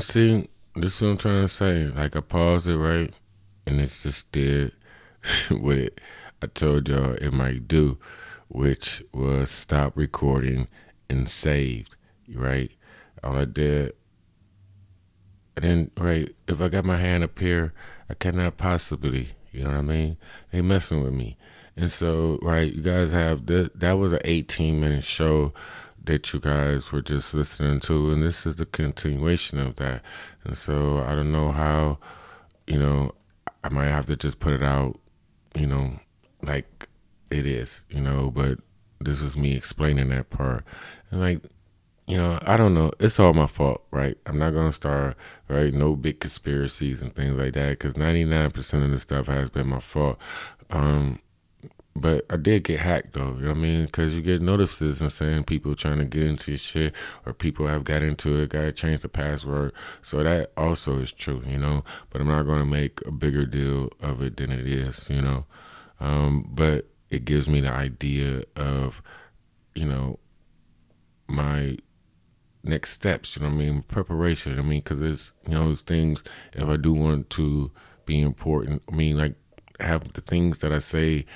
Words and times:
See, 0.00 0.48
this 0.74 0.96
is 0.96 1.02
what 1.02 1.08
I'm 1.08 1.16
trying 1.18 1.42
to 1.42 1.48
say. 1.48 1.86
Like 1.86 2.16
I 2.16 2.20
paused 2.20 2.66
it 2.66 2.76
right, 2.76 3.14
and 3.64 3.80
it's 3.80 4.02
just 4.02 4.30
did 4.32 4.72
what 5.50 5.78
it 5.78 6.00
I 6.42 6.46
told 6.48 6.88
y'all 6.88 7.12
it 7.12 7.32
might 7.32 7.68
do, 7.68 7.98
which 8.48 9.04
was 9.12 9.50
stop 9.50 9.96
recording 9.96 10.66
and 11.08 11.30
saved. 11.30 11.94
Right, 12.32 12.72
all 13.22 13.36
I 13.36 13.44
did. 13.44 13.94
And 15.56 15.64
then 15.64 15.90
right, 15.96 16.34
if 16.48 16.60
I 16.60 16.68
got 16.68 16.84
my 16.84 16.98
hand 16.98 17.22
up 17.22 17.38
here, 17.38 17.72
I 18.10 18.14
cannot 18.14 18.56
possibly. 18.56 19.30
You 19.52 19.62
know 19.62 19.70
what 19.70 19.78
I 19.78 19.82
mean? 19.82 20.16
They 20.50 20.60
messing 20.60 21.04
with 21.04 21.12
me. 21.12 21.36
And 21.76 21.90
so, 21.90 22.40
right, 22.42 22.72
you 22.72 22.82
guys 22.82 23.12
have 23.12 23.46
that. 23.46 23.78
That 23.78 23.92
was 23.92 24.12
an 24.12 24.20
18 24.24 24.80
minute 24.80 25.04
show 25.04 25.54
that 26.04 26.32
you 26.32 26.40
guys 26.40 26.92
were 26.92 27.02
just 27.02 27.34
listening 27.34 27.80
to, 27.80 28.10
and 28.10 28.22
this 28.22 28.46
is 28.46 28.56
the 28.56 28.66
continuation 28.66 29.58
of 29.58 29.76
that. 29.76 30.02
And 30.44 30.56
so 30.56 30.98
I 30.98 31.14
don't 31.14 31.32
know 31.32 31.50
how, 31.50 31.98
you 32.66 32.78
know, 32.78 33.12
I 33.62 33.68
might 33.70 33.86
have 33.86 34.06
to 34.06 34.16
just 34.16 34.40
put 34.40 34.52
it 34.52 34.62
out, 34.62 34.98
you 35.54 35.66
know, 35.66 35.98
like 36.42 36.88
it 37.30 37.46
is, 37.46 37.84
you 37.88 38.00
know, 38.00 38.30
but 38.30 38.58
this 39.00 39.20
was 39.20 39.36
me 39.36 39.56
explaining 39.56 40.10
that 40.10 40.30
part. 40.30 40.64
And 41.10 41.20
like, 41.20 41.42
you 42.06 42.18
know, 42.18 42.38
I 42.42 42.56
don't 42.56 42.74
know. 42.74 42.92
It's 43.00 43.18
all 43.18 43.32
my 43.32 43.46
fault, 43.46 43.82
right? 43.90 44.18
I'm 44.26 44.38
not 44.38 44.52
going 44.52 44.66
to 44.66 44.72
start, 44.72 45.16
right? 45.48 45.72
No 45.72 45.96
big 45.96 46.20
conspiracies 46.20 47.02
and 47.02 47.14
things 47.14 47.34
like 47.34 47.54
that 47.54 47.70
because 47.70 47.94
99% 47.94 48.84
of 48.84 48.90
the 48.90 48.98
stuff 48.98 49.26
has 49.26 49.48
been 49.48 49.68
my 49.68 49.80
fault. 49.80 50.18
Um, 50.70 51.20
but 51.96 52.26
I 52.28 52.36
did 52.36 52.64
get 52.64 52.80
hacked 52.80 53.12
though, 53.14 53.34
you 53.34 53.42
know 53.42 53.48
what 53.50 53.58
I 53.58 53.60
mean? 53.60 53.86
Because 53.86 54.14
you 54.14 54.22
get 54.22 54.42
notices 54.42 55.00
and 55.00 55.12
saying 55.12 55.44
people 55.44 55.74
trying 55.76 55.98
to 55.98 56.04
get 56.04 56.24
into 56.24 56.50
your 56.50 56.58
shit 56.58 56.94
or 57.24 57.32
people 57.32 57.68
have 57.68 57.84
got 57.84 58.02
into 58.02 58.40
it, 58.40 58.50
got 58.50 58.62
to 58.62 58.72
change 58.72 59.00
the 59.00 59.08
password. 59.08 59.72
So 60.02 60.22
that 60.22 60.52
also 60.56 60.98
is 60.98 61.12
true, 61.12 61.42
you 61.46 61.58
know? 61.58 61.84
But 62.10 62.20
I'm 62.20 62.26
not 62.26 62.46
going 62.46 62.58
to 62.58 62.64
make 62.64 63.00
a 63.06 63.12
bigger 63.12 63.46
deal 63.46 63.90
of 64.00 64.22
it 64.22 64.36
than 64.36 64.50
it 64.50 64.66
is, 64.66 65.08
you 65.08 65.22
know? 65.22 65.46
Um, 66.00 66.50
but 66.52 66.88
it 67.10 67.24
gives 67.24 67.48
me 67.48 67.60
the 67.60 67.70
idea 67.70 68.42
of, 68.56 69.00
you 69.74 69.84
know, 69.84 70.18
my 71.28 71.78
next 72.64 72.90
steps, 72.90 73.36
you 73.36 73.42
know 73.42 73.48
what 73.48 73.54
I 73.54 73.58
mean? 73.58 73.82
Preparation, 73.82 74.58
I 74.58 74.62
mean, 74.62 74.80
because 74.80 75.00
it's, 75.00 75.32
you 75.46 75.54
know, 75.54 75.70
it's 75.70 75.82
things, 75.82 76.24
if 76.54 76.68
I 76.68 76.76
do 76.76 76.92
want 76.92 77.30
to 77.30 77.70
be 78.04 78.20
important, 78.20 78.82
I 78.90 78.96
mean, 78.96 79.16
like, 79.16 79.36
have 79.80 80.12
the 80.12 80.20
things 80.20 80.58
that 80.60 80.72
I 80.72 80.78
say 80.78 81.26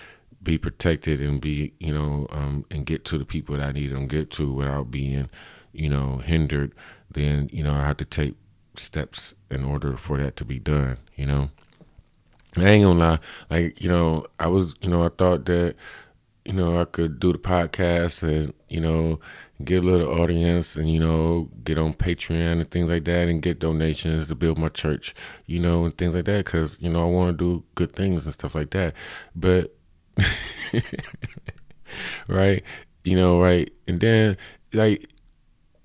be 0.42 0.58
protected 0.58 1.20
and 1.20 1.40
be, 1.40 1.72
you 1.78 1.92
know, 1.92 2.26
um, 2.30 2.64
and 2.70 2.86
get 2.86 3.04
to 3.06 3.18
the 3.18 3.24
people 3.24 3.56
that 3.56 3.68
I 3.68 3.72
need 3.72 3.92
them 3.92 4.06
get 4.06 4.30
to 4.32 4.52
without 4.52 4.90
being, 4.90 5.28
you 5.72 5.88
know, 5.88 6.18
hindered, 6.18 6.74
then, 7.10 7.48
you 7.52 7.62
know, 7.62 7.74
I 7.74 7.86
have 7.86 7.96
to 7.98 8.04
take 8.04 8.36
steps 8.76 9.34
in 9.50 9.64
order 9.64 9.96
for 9.96 10.18
that 10.18 10.36
to 10.36 10.44
be 10.44 10.58
done, 10.58 10.98
you 11.16 11.26
know. 11.26 11.50
And 12.54 12.66
I 12.66 12.70
ain't 12.70 12.84
gonna 12.84 12.98
lie, 12.98 13.18
like, 13.50 13.80
you 13.80 13.88
know, 13.88 14.26
I 14.38 14.46
was, 14.48 14.74
you 14.80 14.88
know, 14.88 15.04
I 15.04 15.10
thought 15.10 15.44
that, 15.46 15.74
you 16.44 16.52
know, 16.54 16.80
I 16.80 16.84
could 16.84 17.20
do 17.20 17.32
the 17.32 17.38
podcast 17.38 18.22
and, 18.22 18.54
you 18.68 18.80
know, 18.80 19.20
get 19.64 19.84
a 19.84 19.86
little 19.86 20.20
audience 20.20 20.76
and, 20.76 20.90
you 20.90 21.00
know, 21.00 21.50
get 21.64 21.76
on 21.78 21.92
Patreon 21.94 22.52
and 22.52 22.70
things 22.70 22.88
like 22.88 23.04
that 23.04 23.28
and 23.28 23.42
get 23.42 23.58
donations 23.58 24.28
to 24.28 24.34
build 24.34 24.58
my 24.58 24.68
church, 24.68 25.14
you 25.46 25.58
know, 25.58 25.84
and 25.84 25.96
things 25.98 26.14
like 26.14 26.24
that. 26.26 26.46
Cause, 26.46 26.78
you 26.80 26.88
know, 26.88 27.02
I 27.02 27.10
want 27.10 27.36
to 27.36 27.44
do 27.44 27.64
good 27.74 27.92
things 27.92 28.24
and 28.24 28.32
stuff 28.32 28.54
like 28.54 28.70
that. 28.70 28.94
But 29.36 29.76
right? 32.28 32.62
You 33.04 33.16
know, 33.16 33.40
right? 33.40 33.70
And 33.86 34.00
then 34.00 34.36
like 34.72 35.10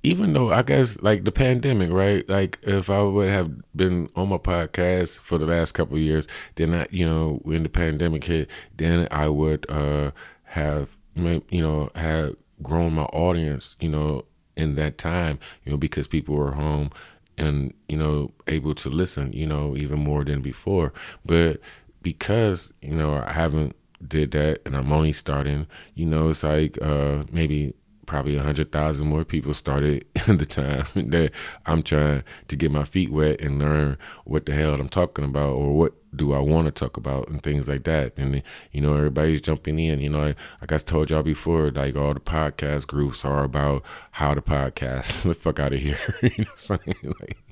even 0.04 0.34
though 0.34 0.52
I 0.52 0.64
guess 0.64 1.00
like 1.02 1.24
the 1.24 1.32
pandemic, 1.32 1.90
right? 1.90 2.28
Like 2.28 2.60
if 2.64 2.90
I 2.90 3.02
would 3.02 3.30
have 3.30 3.52
been 3.76 4.10
on 4.16 4.30
my 4.30 4.38
podcast 4.38 5.20
for 5.20 5.38
the 5.38 5.46
last 5.46 5.72
couple 5.72 5.98
years, 5.98 6.28
then 6.56 6.76
I, 6.76 6.88
you 6.92 7.06
know, 7.06 7.40
when 7.44 7.64
the 7.64 7.70
pandemic 7.70 8.26
hit, 8.26 8.50
then 8.76 9.08
I 9.12 9.30
would 9.30 9.66
uh 9.70 10.12
have 10.44 10.90
you 11.16 11.42
know 11.52 11.90
have 11.96 12.36
grown 12.62 12.94
my 12.94 13.04
audience, 13.04 13.76
you 13.80 13.90
know, 13.90 14.26
in 14.56 14.76
that 14.76 14.98
time, 14.98 15.40
you 15.64 15.72
know, 15.72 15.78
because 15.78 16.08
people 16.08 16.36
were 16.36 16.52
home 16.52 16.92
and 17.38 17.74
you 17.88 17.98
know 17.98 18.32
able 18.48 18.76
to 18.76 18.90
listen, 18.90 19.32
you 19.32 19.48
know, 19.48 19.78
even 19.78 20.00
more 20.00 20.26
than 20.26 20.42
before. 20.42 20.92
But 21.26 21.62
because 22.02 22.74
you 22.82 22.96
know 22.96 23.24
I 23.26 23.32
haven't 23.32 23.76
did 24.08 24.32
that 24.32 24.62
and 24.66 24.76
I'm 24.76 24.92
only 24.92 25.14
starting, 25.14 25.68
you 25.96 26.06
know, 26.06 26.30
it's 26.30 26.44
like 26.44 26.78
uh, 26.82 27.24
maybe 27.32 27.74
probably 28.06 28.36
a 28.38 28.44
hundred 28.44 28.72
thousand 28.72 29.08
more 29.08 29.24
people 29.24 29.54
started 29.54 30.06
in 30.28 30.38
the 30.38 30.46
time 30.46 30.86
that 31.10 31.32
I'm 31.66 31.84
trying 31.84 32.24
to 32.48 32.56
get 32.56 32.72
my 32.72 32.84
feet 32.84 33.12
wet 33.12 33.42
and 33.42 33.60
learn 33.60 33.98
what 34.26 34.46
the 34.46 34.54
hell 34.54 34.74
I'm 34.74 34.90
talking 34.90 35.26
about 35.26 35.52
or 35.52 35.74
what 35.74 35.94
do 36.16 36.34
I 36.34 36.40
want 36.40 36.66
to 36.66 36.72
talk 36.72 36.98
about 36.98 37.28
and 37.28 37.42
things 37.42 37.68
like 37.68 37.84
that. 37.86 38.14
And 38.18 38.44
you 38.72 38.82
know, 38.82 38.96
everybody's 38.96 39.42
jumping 39.42 39.80
in. 39.80 40.00
You 40.00 40.10
know, 40.10 40.20
like 40.20 40.38
I 40.62 40.66
guess 40.66 40.84
told 40.84 41.10
y'all 41.10 41.24
before, 41.24 41.72
like 41.72 41.96
all 41.96 42.14
the 42.14 42.20
podcast 42.20 42.88
groups 42.88 43.26
are 43.26 43.44
about 43.44 43.84
how 44.12 44.34
to 44.34 44.42
podcast. 44.42 45.24
the 45.24 45.34
fuck 45.34 45.60
out 45.60 45.74
of 45.74 45.80
here. 45.80 45.98
you 46.22 46.30
know 46.30 46.36
what 46.38 46.72
I'm 46.72 46.80
saying? 46.86 47.16
Like, 47.20 47.43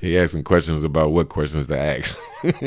he 0.00 0.18
asking 0.18 0.44
questions 0.44 0.84
about 0.84 1.12
what 1.12 1.28
questions 1.28 1.66
to 1.68 1.78
ask. 1.78 2.18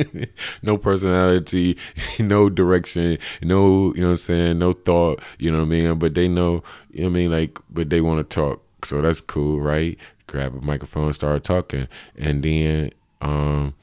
no 0.61 0.77
personality, 0.77 1.77
no 2.19 2.49
direction, 2.49 3.17
no, 3.41 3.93
you 3.93 4.01
know 4.01 4.07
what 4.07 4.11
I'm 4.11 4.17
saying, 4.17 4.59
no 4.59 4.73
thought, 4.73 5.21
you 5.39 5.51
know 5.51 5.59
what 5.59 5.65
I 5.65 5.69
mean? 5.69 5.99
But 5.99 6.13
they 6.13 6.27
know, 6.27 6.63
you 6.91 7.01
know 7.01 7.09
what 7.09 7.11
I 7.11 7.13
mean, 7.13 7.31
like, 7.31 7.59
but 7.69 7.89
they 7.89 8.01
want 8.01 8.27
to 8.27 8.35
talk. 8.35 8.61
So 8.85 9.01
that's 9.01 9.21
cool, 9.21 9.59
right? 9.59 9.97
Grab 10.27 10.55
a 10.55 10.61
microphone, 10.61 11.13
start 11.13 11.43
talking. 11.43 11.87
And 12.17 12.43
then, 12.43 12.91
um, 13.21 13.73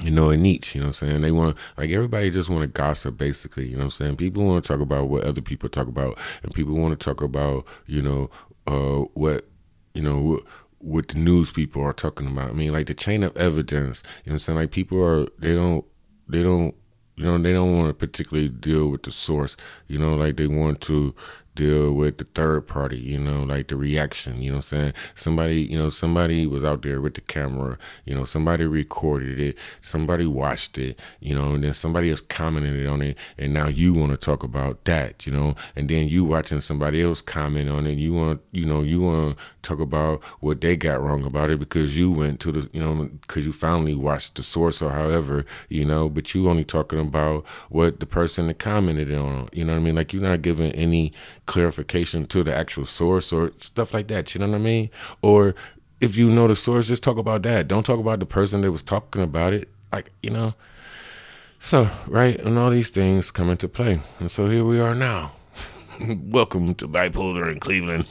you 0.00 0.10
know, 0.10 0.30
a 0.30 0.36
niche, 0.36 0.74
you 0.74 0.80
know 0.80 0.88
what 0.88 1.02
I'm 1.02 1.08
saying? 1.08 1.22
They 1.22 1.30
want, 1.30 1.56
like, 1.76 1.90
everybody 1.90 2.30
just 2.30 2.48
want 2.48 2.62
to 2.62 2.66
gossip, 2.66 3.16
basically, 3.18 3.66
you 3.66 3.72
know 3.72 3.78
what 3.78 3.84
I'm 3.84 3.90
saying? 3.90 4.16
People 4.16 4.44
want 4.44 4.64
to 4.64 4.68
talk 4.68 4.80
about 4.80 5.08
what 5.08 5.24
other 5.24 5.42
people 5.42 5.68
talk 5.68 5.86
about, 5.86 6.18
and 6.42 6.52
people 6.52 6.74
want 6.74 6.98
to 6.98 7.04
talk 7.04 7.22
about, 7.22 7.66
you 7.86 8.02
know, 8.02 8.30
uh, 8.66 9.06
what, 9.14 9.46
you 9.94 10.02
know, 10.02 10.40
what 10.82 11.08
the 11.08 11.18
news 11.18 11.50
people 11.50 11.82
are 11.82 11.92
talking 11.92 12.26
about. 12.26 12.50
I 12.50 12.52
mean, 12.52 12.72
like 12.72 12.86
the 12.86 12.94
chain 12.94 13.22
of 13.22 13.36
evidence. 13.36 14.02
You 14.24 14.30
know, 14.30 14.34
I'm 14.34 14.38
saying 14.38 14.58
like 14.58 14.70
people 14.70 15.02
are 15.02 15.26
they 15.38 15.54
don't 15.54 15.84
they 16.28 16.42
don't 16.42 16.74
you 17.16 17.24
know 17.24 17.38
they 17.38 17.52
don't 17.52 17.76
want 17.76 17.88
to 17.88 17.94
particularly 17.94 18.48
deal 18.48 18.88
with 18.88 19.04
the 19.04 19.12
source. 19.12 19.56
You 19.86 19.98
know, 19.98 20.14
like 20.14 20.36
they 20.36 20.46
want 20.46 20.80
to 20.82 21.14
deal 21.54 21.92
with 21.92 22.18
the 22.18 22.24
third 22.24 22.66
party, 22.66 22.98
you 22.98 23.18
know, 23.18 23.42
like 23.42 23.68
the 23.68 23.76
reaction, 23.76 24.40
you 24.42 24.50
know 24.50 24.56
what 24.56 24.72
I'm 24.72 24.78
saying? 24.78 24.92
Somebody, 25.14 25.62
you 25.62 25.78
know, 25.78 25.90
somebody 25.90 26.46
was 26.46 26.64
out 26.64 26.82
there 26.82 27.00
with 27.00 27.14
the 27.14 27.20
camera, 27.20 27.78
you 28.04 28.14
know, 28.14 28.24
somebody 28.24 28.64
recorded 28.64 29.38
it, 29.38 29.58
somebody 29.82 30.26
watched 30.26 30.78
it, 30.78 30.98
you 31.20 31.34
know, 31.34 31.52
and 31.52 31.64
then 31.64 31.74
somebody 31.74 32.10
else 32.10 32.20
commented 32.20 32.86
on 32.86 33.02
it, 33.02 33.18
and 33.36 33.52
now 33.52 33.68
you 33.68 33.92
want 33.92 34.12
to 34.12 34.16
talk 34.16 34.42
about 34.42 34.84
that, 34.84 35.26
you 35.26 35.32
know, 35.32 35.54
and 35.76 35.88
then 35.88 36.08
you 36.08 36.24
watching 36.24 36.60
somebody 36.60 37.02
else 37.02 37.20
comment 37.20 37.68
on 37.68 37.86
it, 37.86 37.98
you 37.98 38.14
want, 38.14 38.40
you 38.52 38.64
know, 38.64 38.82
you 38.82 39.02
want 39.02 39.36
to 39.36 39.44
talk 39.62 39.80
about 39.80 40.22
what 40.40 40.60
they 40.60 40.76
got 40.76 41.00
wrong 41.00 41.24
about 41.24 41.50
it 41.50 41.58
because 41.58 41.96
you 41.96 42.10
went 42.10 42.40
to 42.40 42.52
the, 42.52 42.70
you 42.72 42.80
know, 42.80 43.10
because 43.20 43.44
you 43.44 43.52
finally 43.52 43.94
watched 43.94 44.36
the 44.36 44.42
source 44.42 44.80
or 44.80 44.90
however, 44.90 45.44
you 45.68 45.84
know, 45.84 46.08
but 46.08 46.34
you 46.34 46.48
only 46.48 46.64
talking 46.64 46.98
about 46.98 47.46
what 47.68 48.00
the 48.00 48.06
person 48.06 48.46
that 48.46 48.58
commented 48.58 49.12
on, 49.12 49.48
you 49.52 49.64
know 49.64 49.72
what 49.72 49.80
I 49.80 49.82
mean? 49.82 49.94
Like 49.94 50.12
you're 50.12 50.22
not 50.22 50.42
giving 50.42 50.72
any 50.72 51.12
clarification 51.46 52.26
to 52.26 52.42
the 52.42 52.54
actual 52.54 52.86
source 52.86 53.32
or 53.32 53.52
stuff 53.58 53.92
like 53.94 54.08
that. 54.08 54.34
You 54.34 54.40
know 54.40 54.48
what 54.48 54.56
I 54.56 54.60
mean? 54.60 54.90
Or 55.22 55.54
if 56.00 56.16
you 56.16 56.30
know 56.30 56.48
the 56.48 56.56
source, 56.56 56.88
just 56.88 57.02
talk 57.02 57.18
about 57.18 57.42
that. 57.42 57.68
Don't 57.68 57.84
talk 57.84 58.00
about 58.00 58.20
the 58.20 58.26
person 58.26 58.60
that 58.62 58.72
was 58.72 58.82
talking 58.82 59.22
about 59.22 59.52
it. 59.52 59.68
Like, 59.92 60.12
you 60.22 60.30
know. 60.30 60.54
So, 61.60 61.88
right, 62.08 62.40
and 62.40 62.58
all 62.58 62.70
these 62.70 62.90
things 62.90 63.30
come 63.30 63.48
into 63.48 63.68
play. 63.68 64.00
And 64.18 64.30
so 64.30 64.48
here 64.48 64.64
we 64.64 64.80
are 64.80 64.96
now. 64.96 65.32
Welcome 66.08 66.74
to 66.76 66.88
Bipolar 66.88 67.52
in 67.52 67.60
Cleveland. 67.60 68.08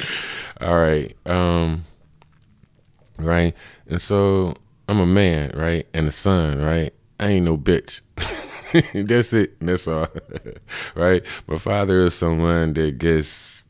all 0.60 0.76
right. 0.76 1.16
Um 1.26 1.84
right? 3.18 3.54
And 3.86 4.00
so 4.00 4.54
I'm 4.88 4.98
a 4.98 5.06
man, 5.06 5.52
right? 5.54 5.86
And 5.94 6.08
a 6.08 6.12
son, 6.12 6.60
right? 6.60 6.92
I 7.20 7.28
ain't 7.28 7.44
no 7.44 7.56
bitch. 7.56 8.02
that's 8.94 9.32
it. 9.32 9.58
That's 9.60 9.86
all. 9.88 10.08
right? 10.94 11.22
My 11.46 11.58
father 11.58 12.04
is 12.06 12.14
someone 12.14 12.72
that 12.74 12.98
gets. 12.98 13.64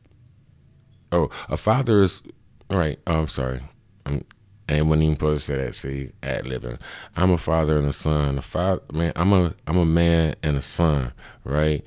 Oh, 1.13 1.31
a 1.49 1.57
father 1.57 2.03
is. 2.03 2.23
Right. 2.71 2.99
Oh, 3.07 3.21
I'm 3.21 3.29
sorry. 3.29 3.61
I'm, 4.05 4.25
I 4.69 4.75
ain't 4.75 4.87
even 4.89 5.15
supposed 5.15 5.47
to 5.47 5.53
say 5.53 5.65
that. 5.65 5.75
See, 5.75 6.13
ad 6.23 6.47
living. 6.47 6.79
I'm 7.17 7.31
a 7.31 7.39
father 7.39 7.79
and 7.79 7.89
a 7.89 7.93
son. 7.93 8.39
A 8.39 8.43
father, 8.43 8.83
man. 8.93 9.13
I'm 9.17 9.33
a 9.33 9.55
I'm 9.67 9.77
a 9.77 9.85
man 9.85 10.35
and 10.43 10.57
a 10.57 10.63
son. 10.63 11.13
Right. 11.45 11.85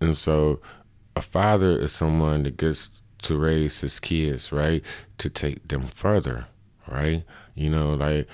And 0.00 0.16
so, 0.16 0.60
a 1.16 1.22
father 1.22 1.78
is 1.78 1.92
someone 1.92 2.42
that 2.44 2.56
gets 2.56 2.90
to 3.22 3.38
raise 3.38 3.80
his 3.80 3.98
kids. 3.98 4.52
Right. 4.52 4.84
To 5.18 5.30
take 5.30 5.68
them 5.68 5.82
further. 5.82 6.46
Right. 6.86 7.24
You 7.54 7.70
know, 7.70 7.94
like 7.94 8.28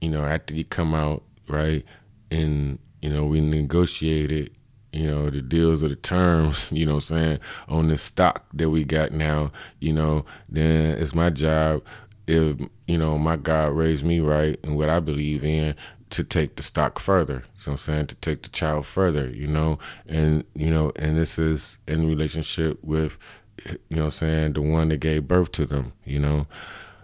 you 0.00 0.10
know, 0.10 0.24
after 0.24 0.54
you 0.54 0.64
come 0.64 0.94
out. 0.94 1.22
Right. 1.48 1.84
And 2.30 2.78
you 3.04 3.10
know, 3.10 3.26
we 3.26 3.38
negotiated, 3.38 4.50
you 4.94 5.10
know, 5.10 5.28
the 5.28 5.42
deals 5.42 5.84
or 5.84 5.88
the 5.88 5.96
terms, 5.96 6.72
you 6.72 6.86
know 6.86 6.94
I'm 6.94 7.00
saying, 7.00 7.38
on 7.68 7.88
the 7.88 7.98
stock 7.98 8.46
that 8.54 8.70
we 8.70 8.82
got 8.82 9.12
now, 9.12 9.52
you 9.78 9.92
know, 9.92 10.24
then 10.48 10.96
it's 10.96 11.14
my 11.14 11.28
job 11.28 11.82
if, 12.26 12.56
you 12.86 12.96
know, 12.96 13.18
my 13.18 13.36
God 13.36 13.72
raised 13.72 14.06
me 14.06 14.20
right 14.20 14.58
and 14.64 14.78
what 14.78 14.88
I 14.88 15.00
believe 15.00 15.44
in 15.44 15.74
to 16.08 16.24
take 16.24 16.56
the 16.56 16.62
stock 16.62 16.98
further. 16.98 17.44
So 17.58 17.72
I'm 17.72 17.76
saying 17.76 18.06
to 18.06 18.14
take 18.14 18.42
the 18.42 18.48
child 18.48 18.86
further, 18.86 19.28
you 19.28 19.48
know, 19.48 19.78
and 20.06 20.42
you 20.54 20.70
know, 20.70 20.90
and 20.96 21.18
this 21.18 21.38
is 21.38 21.76
in 21.86 22.08
relationship 22.08 22.82
with, 22.82 23.18
you 23.66 23.98
know, 23.98 24.04
I'm 24.04 24.12
saying 24.12 24.54
the 24.54 24.62
one 24.62 24.88
that 24.88 25.00
gave 25.00 25.28
birth 25.28 25.52
to 25.52 25.66
them, 25.66 25.92
you 26.06 26.20
know, 26.20 26.46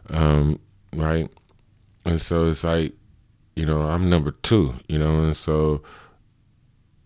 um, 0.08 0.60
right, 0.94 1.28
and 2.06 2.22
so 2.22 2.48
it's 2.48 2.64
like, 2.64 2.94
you 3.56 3.66
know, 3.66 3.82
I'm 3.82 4.08
number 4.08 4.30
two, 4.30 4.74
you 4.88 4.98
know, 4.98 5.22
and 5.24 5.36
so 5.36 5.82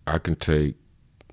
I 0.06 0.19
can 0.19 0.37
take 0.37 0.76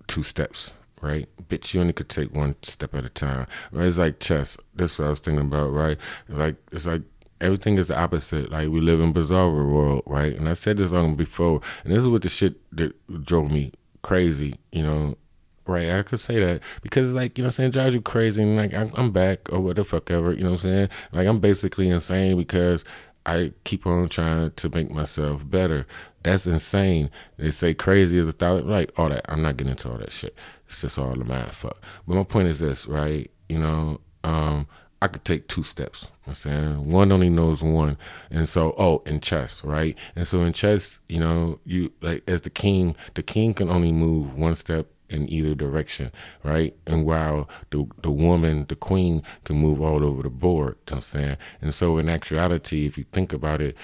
two 0.07 0.23
steps, 0.23 0.73
right? 1.01 1.27
Bitch, 1.49 1.73
you 1.73 1.81
only 1.81 1.93
could 1.93 2.09
take 2.09 2.33
one 2.33 2.55
step 2.63 2.95
at 2.95 3.05
a 3.05 3.09
time. 3.09 3.47
Right? 3.71 3.87
It's 3.87 3.97
like 3.97 4.19
chess. 4.19 4.57
That's 4.73 4.97
what 4.97 5.05
I 5.05 5.09
was 5.09 5.19
thinking 5.19 5.45
about, 5.45 5.71
right? 5.71 5.97
Like 6.29 6.55
it's 6.71 6.85
like 6.85 7.01
everything 7.41 7.77
is 7.77 7.87
the 7.89 7.99
opposite. 7.99 8.51
Like 8.51 8.69
we 8.69 8.79
live 8.79 9.01
in 9.01 9.11
bizarre 9.11 9.49
world, 9.49 10.03
right? 10.05 10.33
And 10.33 10.47
I 10.47 10.53
said 10.53 10.77
this 10.77 10.93
on 10.93 11.15
before, 11.15 11.61
and 11.83 11.93
this 11.93 12.03
is 12.03 12.07
what 12.07 12.21
the 12.21 12.29
shit 12.29 12.55
that 12.75 12.93
drove 13.25 13.51
me 13.51 13.73
crazy, 14.01 14.55
you 14.71 14.83
know. 14.83 15.17
Right, 15.67 15.91
I 15.91 16.01
could 16.01 16.19
say 16.19 16.39
that 16.43 16.63
because, 16.81 17.13
like, 17.13 17.37
you 17.37 17.43
know, 17.43 17.49
I'm 17.49 17.51
saying 17.51 17.71
drives 17.71 17.93
you 17.93 18.01
crazy, 18.01 18.41
and 18.41 18.57
like 18.57 18.73
I'm, 18.73 18.91
I'm 18.95 19.11
back 19.11 19.53
or 19.53 19.59
what 19.59 19.75
the 19.75 19.83
fuck 19.83 20.09
ever, 20.09 20.33
you 20.33 20.43
know 20.43 20.49
what 20.49 20.65
I'm 20.65 20.69
saying? 20.71 20.89
Like 21.13 21.27
I'm 21.27 21.39
basically 21.39 21.87
insane 21.87 22.35
because 22.35 22.83
I 23.25 23.53
keep 23.63 23.85
on 23.85 24.09
trying 24.09 24.51
to 24.51 24.69
make 24.69 24.91
myself 24.91 25.49
better. 25.49 25.85
That's 26.23 26.47
insane. 26.47 27.09
They 27.37 27.51
say 27.51 27.73
crazy 27.73 28.17
is 28.17 28.27
a 28.27 28.31
thousand, 28.31 28.69
like 28.69 28.97
all 28.97 29.09
that. 29.09 29.25
I'm 29.29 29.41
not 29.41 29.57
getting 29.57 29.71
into 29.71 29.89
all 29.91 29.97
that 29.97 30.11
shit. 30.11 30.35
It's 30.67 30.81
just 30.81 30.97
all 30.97 31.15
the 31.15 31.25
math 31.25 31.55
fuck. 31.55 31.77
But 32.07 32.15
my 32.15 32.23
point 32.23 32.47
is 32.47 32.59
this, 32.59 32.87
right? 32.87 33.29
You 33.49 33.59
know, 33.59 34.01
um, 34.23 34.67
I 35.01 35.07
could 35.07 35.25
take 35.25 35.47
two 35.47 35.63
steps. 35.63 36.11
I'm 36.27 36.35
saying 36.35 36.89
one 36.89 37.11
only 37.11 37.29
knows 37.29 37.63
one, 37.63 37.97
and 38.29 38.47
so 38.47 38.75
oh, 38.77 39.01
in 39.05 39.19
chess, 39.19 39.63
right? 39.63 39.97
And 40.15 40.27
so 40.27 40.43
in 40.43 40.53
chess, 40.53 40.99
you 41.09 41.19
know, 41.19 41.59
you 41.65 41.91
like 42.01 42.23
as 42.27 42.41
the 42.41 42.51
king, 42.51 42.95
the 43.15 43.23
king 43.23 43.53
can 43.53 43.69
only 43.69 43.91
move 43.91 44.35
one 44.35 44.55
step 44.55 44.87
in 45.11 45.29
either 45.29 45.53
direction, 45.53 46.11
right? 46.43 46.75
And 46.87 47.05
while 47.05 47.49
the 47.69 47.87
the 48.01 48.11
woman, 48.11 48.65
the 48.67 48.75
queen, 48.75 49.23
can 49.43 49.57
move 49.57 49.81
all 49.81 50.03
over 50.03 50.23
the 50.23 50.29
board. 50.29 50.77
You 50.87 50.91
know 50.91 50.97
I'm 50.97 51.01
saying, 51.01 51.37
and 51.61 51.73
so 51.73 51.97
in 51.97 52.09
actuality, 52.09 52.85
if 52.85 52.97
you 52.97 53.05
think 53.11 53.33
about 53.33 53.61
it, 53.61 53.75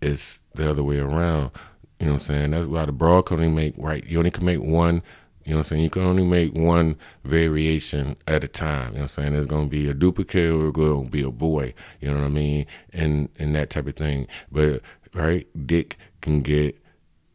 it's 0.00 0.40
the 0.54 0.70
other 0.70 0.82
way 0.82 0.98
around. 0.98 1.50
You 1.98 2.06
know 2.06 2.12
what 2.12 2.22
I'm 2.22 2.26
saying? 2.26 2.50
That's 2.50 2.66
why 2.66 2.84
the 2.84 2.92
broad 2.92 3.26
can 3.26 3.38
only 3.38 3.48
make 3.48 3.74
right. 3.78 4.04
You 4.04 4.18
only 4.18 4.30
can 4.30 4.44
make 4.44 4.60
one 4.60 5.02
you 5.44 5.50
know 5.50 5.58
what 5.58 5.66
I'm 5.66 5.68
saying? 5.68 5.82
You 5.82 5.90
can 5.90 6.02
only 6.02 6.24
make 6.24 6.54
one 6.54 6.96
variation 7.22 8.16
at 8.26 8.44
a 8.44 8.48
time. 8.48 8.92
You 8.92 8.94
know 8.94 9.00
what 9.00 9.02
I'm 9.02 9.08
saying? 9.08 9.32
There's 9.34 9.46
gonna 9.46 9.68
be 9.68 9.88
a 9.90 9.94
duplicate 9.94 10.50
or 10.50 10.72
gonna 10.72 11.08
be 11.08 11.22
a 11.22 11.30
boy. 11.30 11.74
You 12.00 12.10
know 12.10 12.20
what 12.20 12.24
I 12.24 12.30
mean? 12.30 12.66
And 12.92 13.28
and 13.38 13.54
that 13.54 13.70
type 13.70 13.86
of 13.86 13.96
thing. 13.96 14.26
But 14.50 14.80
right, 15.12 15.46
Dick 15.66 15.98
can 16.22 16.40
get 16.40 16.78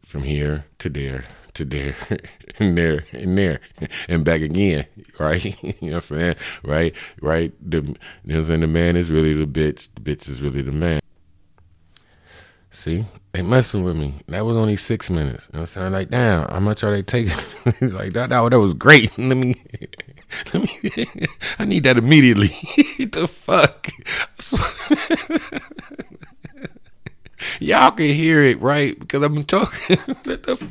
from 0.04 0.24
here 0.24 0.66
to 0.78 0.88
there 0.88 1.24
to 1.60 1.64
there 1.64 1.94
and 2.58 2.76
there 2.76 3.04
and 3.12 3.38
there 3.38 3.60
and 4.08 4.24
back 4.24 4.40
again. 4.40 4.86
Right? 5.18 5.44
you 5.62 5.74
know 5.82 5.86
what 5.88 5.94
I'm 5.94 6.00
saying? 6.00 6.36
Right? 6.64 6.94
Right? 7.20 7.52
The 7.60 7.76
you 7.78 7.82
know 7.82 7.94
what 8.24 8.36
I'm 8.36 8.44
saying? 8.44 8.60
The 8.60 8.66
man 8.66 8.96
is 8.96 9.10
really 9.10 9.34
the 9.34 9.46
bitch. 9.46 9.88
The 9.94 10.00
bitch 10.00 10.28
is 10.28 10.42
really 10.42 10.62
the 10.62 10.72
man. 10.72 11.00
See, 12.72 13.04
they 13.32 13.42
messing 13.42 13.82
with 13.82 13.96
me. 13.96 14.14
That 14.28 14.46
was 14.46 14.56
only 14.56 14.76
six 14.76 15.10
minutes. 15.10 15.48
You 15.52 15.58
know 15.58 15.60
I'm 15.60 15.66
saying? 15.66 15.92
Like, 15.92 16.10
damn, 16.10 16.48
how 16.48 16.60
much 16.60 16.84
are 16.84 16.92
they 16.92 17.02
taking? 17.02 17.36
Like, 17.80 18.14
that, 18.14 18.30
that, 18.30 18.48
that 18.50 18.60
was 18.60 18.74
great. 18.74 19.16
Let 19.18 19.36
me, 19.36 19.54
let 20.54 20.62
me, 20.62 21.06
I 21.58 21.64
need 21.66 21.84
that 21.84 21.98
immediately. 21.98 22.48
the 22.98 23.28
fuck? 23.28 23.88
Y'all 27.58 27.90
can 27.90 28.10
hear 28.10 28.42
it, 28.42 28.60
right? 28.60 28.98
Because 28.98 29.22
I'm 29.22 29.44
talking. 29.44 29.96
the? 30.24 30.69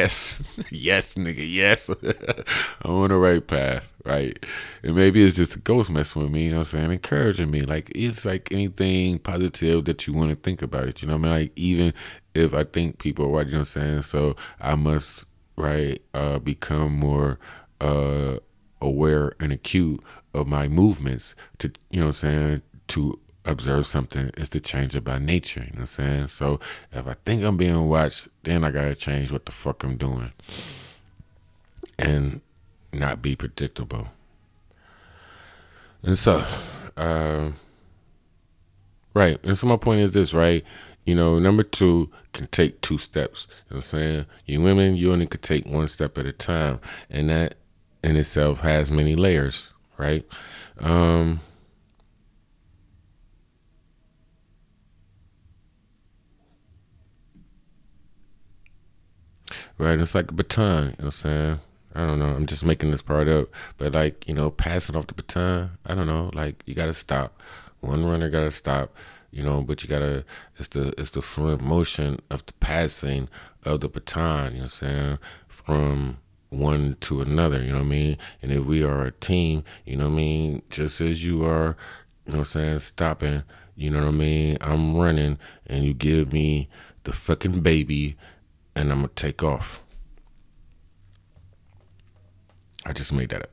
Yes, 0.00 0.42
yes, 0.70 1.14
nigga, 1.14 1.44
yes. 1.46 1.88
I'm 2.82 2.90
on 2.90 3.10
the 3.10 3.16
right 3.16 3.46
path, 3.46 3.88
right? 4.04 4.38
And 4.82 4.94
maybe 4.96 5.22
it's 5.24 5.36
just 5.36 5.56
a 5.56 5.58
ghost 5.58 5.90
messing 5.90 6.22
with 6.22 6.30
me, 6.30 6.44
you 6.44 6.50
know 6.50 6.58
what 6.58 6.68
I'm 6.68 6.80
saying? 6.80 6.92
Encouraging 6.92 7.50
me. 7.50 7.60
Like, 7.60 7.90
it's 7.94 8.24
like 8.24 8.52
anything 8.52 9.18
positive 9.18 9.84
that 9.84 10.06
you 10.06 10.12
want 10.12 10.30
to 10.30 10.36
think 10.36 10.62
about 10.62 10.88
it, 10.88 11.02
you 11.02 11.08
know 11.08 11.16
what 11.16 11.26
I 11.26 11.30
mean? 11.30 11.40
Like, 11.40 11.52
even 11.56 11.92
if 12.34 12.54
I 12.54 12.64
think 12.64 12.98
people 12.98 13.26
are 13.26 13.28
watching, 13.28 13.50
you 13.50 13.54
know 13.54 13.60
what 13.60 13.76
I'm 13.76 13.82
saying? 13.82 14.02
So 14.02 14.36
I 14.60 14.74
must, 14.74 15.26
right, 15.56 16.00
uh, 16.14 16.38
become 16.38 16.94
more 16.94 17.38
uh, 17.80 18.36
aware 18.80 19.32
and 19.40 19.52
acute 19.52 20.02
of 20.32 20.46
my 20.46 20.68
movements 20.68 21.34
to, 21.58 21.70
you 21.90 22.00
know 22.00 22.06
what 22.06 22.22
I'm 22.22 22.30
saying? 22.30 22.62
To 22.88 23.18
observe 23.44 23.86
something 23.86 24.30
is 24.36 24.48
to 24.50 24.60
change 24.60 24.94
it 24.94 25.04
by 25.04 25.18
nature. 25.18 25.60
You 25.60 25.66
know 25.66 25.72
what 25.72 25.80
I'm 25.80 25.86
saying? 25.86 26.28
So 26.28 26.60
if 26.92 27.06
I 27.06 27.14
think 27.24 27.42
I'm 27.42 27.56
being 27.56 27.88
watched, 27.88 28.28
then 28.42 28.64
I 28.64 28.70
gotta 28.70 28.94
change 28.94 29.32
what 29.32 29.46
the 29.46 29.52
fuck 29.52 29.82
I'm 29.84 29.96
doing. 29.96 30.32
And 31.98 32.40
not 32.92 33.22
be 33.22 33.36
predictable. 33.36 34.08
And 36.02 36.18
so, 36.18 36.44
uh, 36.96 37.50
right. 39.14 39.38
And 39.44 39.56
so 39.56 39.66
my 39.66 39.76
point 39.76 40.00
is 40.00 40.12
this, 40.12 40.32
right? 40.32 40.64
You 41.04 41.14
know, 41.14 41.38
number 41.38 41.62
two 41.62 42.10
can 42.32 42.46
take 42.48 42.80
two 42.80 42.98
steps. 42.98 43.46
You 43.48 43.54
know 43.54 43.64
what 43.68 43.76
I'm 43.76 43.82
saying? 43.82 44.26
You 44.46 44.60
women, 44.60 44.96
you 44.96 45.12
only 45.12 45.26
could 45.26 45.42
take 45.42 45.66
one 45.66 45.88
step 45.88 46.16
at 46.18 46.26
a 46.26 46.32
time. 46.32 46.80
And 47.08 47.28
that 47.30 47.56
in 48.02 48.16
itself 48.16 48.60
has 48.60 48.90
many 48.90 49.14
layers, 49.14 49.68
right? 49.98 50.26
Um, 50.78 51.40
Right, 59.80 59.98
it's 59.98 60.14
like 60.14 60.30
a 60.30 60.34
baton, 60.34 60.66
you 60.66 60.90
know 60.90 60.90
what 60.90 61.04
I'm 61.04 61.10
saying? 61.10 61.60
I 61.94 62.04
don't 62.04 62.18
know. 62.18 62.26
I'm 62.26 62.44
just 62.44 62.66
making 62.66 62.90
this 62.90 63.00
part 63.00 63.28
up. 63.28 63.48
But 63.78 63.94
like, 63.94 64.28
you 64.28 64.34
know, 64.34 64.50
passing 64.50 64.94
off 64.94 65.06
the 65.06 65.14
baton, 65.14 65.70
I 65.86 65.94
don't 65.94 66.06
know, 66.06 66.30
like 66.34 66.62
you 66.66 66.74
gotta 66.74 66.92
stop. 66.92 67.40
One 67.80 68.04
runner 68.04 68.28
gotta 68.28 68.50
stop, 68.50 68.94
you 69.30 69.42
know, 69.42 69.62
but 69.62 69.82
you 69.82 69.88
gotta 69.88 70.26
it's 70.58 70.68
the 70.68 70.92
it's 71.00 71.08
the 71.08 71.22
fluent 71.22 71.62
motion 71.62 72.20
of 72.28 72.44
the 72.44 72.52
passing 72.60 73.30
of 73.64 73.80
the 73.80 73.88
baton, 73.88 74.52
you 74.52 74.58
know 74.58 74.64
what 74.64 74.64
I'm 74.64 74.68
saying? 74.68 75.18
From 75.48 76.18
one 76.50 76.98
to 77.00 77.22
another, 77.22 77.62
you 77.62 77.72
know 77.72 77.78
what 77.78 77.84
I 77.84 77.88
mean? 77.88 78.18
And 78.42 78.52
if 78.52 78.66
we 78.66 78.84
are 78.84 79.06
a 79.06 79.12
team, 79.12 79.64
you 79.86 79.96
know 79.96 80.08
what 80.08 80.12
I 80.12 80.16
mean, 80.16 80.62
just 80.68 81.00
as 81.00 81.24
you 81.24 81.42
are, 81.46 81.74
you 82.26 82.32
know 82.32 82.40
what 82.40 82.40
I'm 82.40 82.44
saying, 82.44 82.80
stopping, 82.80 83.44
you 83.76 83.88
know 83.88 84.00
what 84.00 84.08
I 84.08 84.10
mean, 84.10 84.58
I'm 84.60 84.94
running 84.94 85.38
and 85.66 85.86
you 85.86 85.94
give 85.94 86.34
me 86.34 86.68
the 87.04 87.12
fucking 87.12 87.62
baby 87.62 88.18
and 88.80 88.90
I'm 88.90 89.00
gonna 89.00 89.08
take 89.08 89.42
off. 89.42 89.80
I 92.86 92.94
just 92.94 93.12
made 93.12 93.28
that 93.28 93.42
up. 93.42 93.50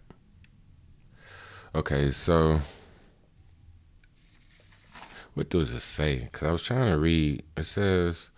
Okay, 1.76 2.12
so 2.12 2.62
what 5.34 5.50
does 5.50 5.74
it 5.74 5.82
say? 5.82 6.20
Because 6.20 6.48
I 6.48 6.52
was 6.52 6.64
trying 6.64 6.92
to 6.92 6.98
read. 6.98 7.44
It 7.58 7.66
says, 7.66 8.30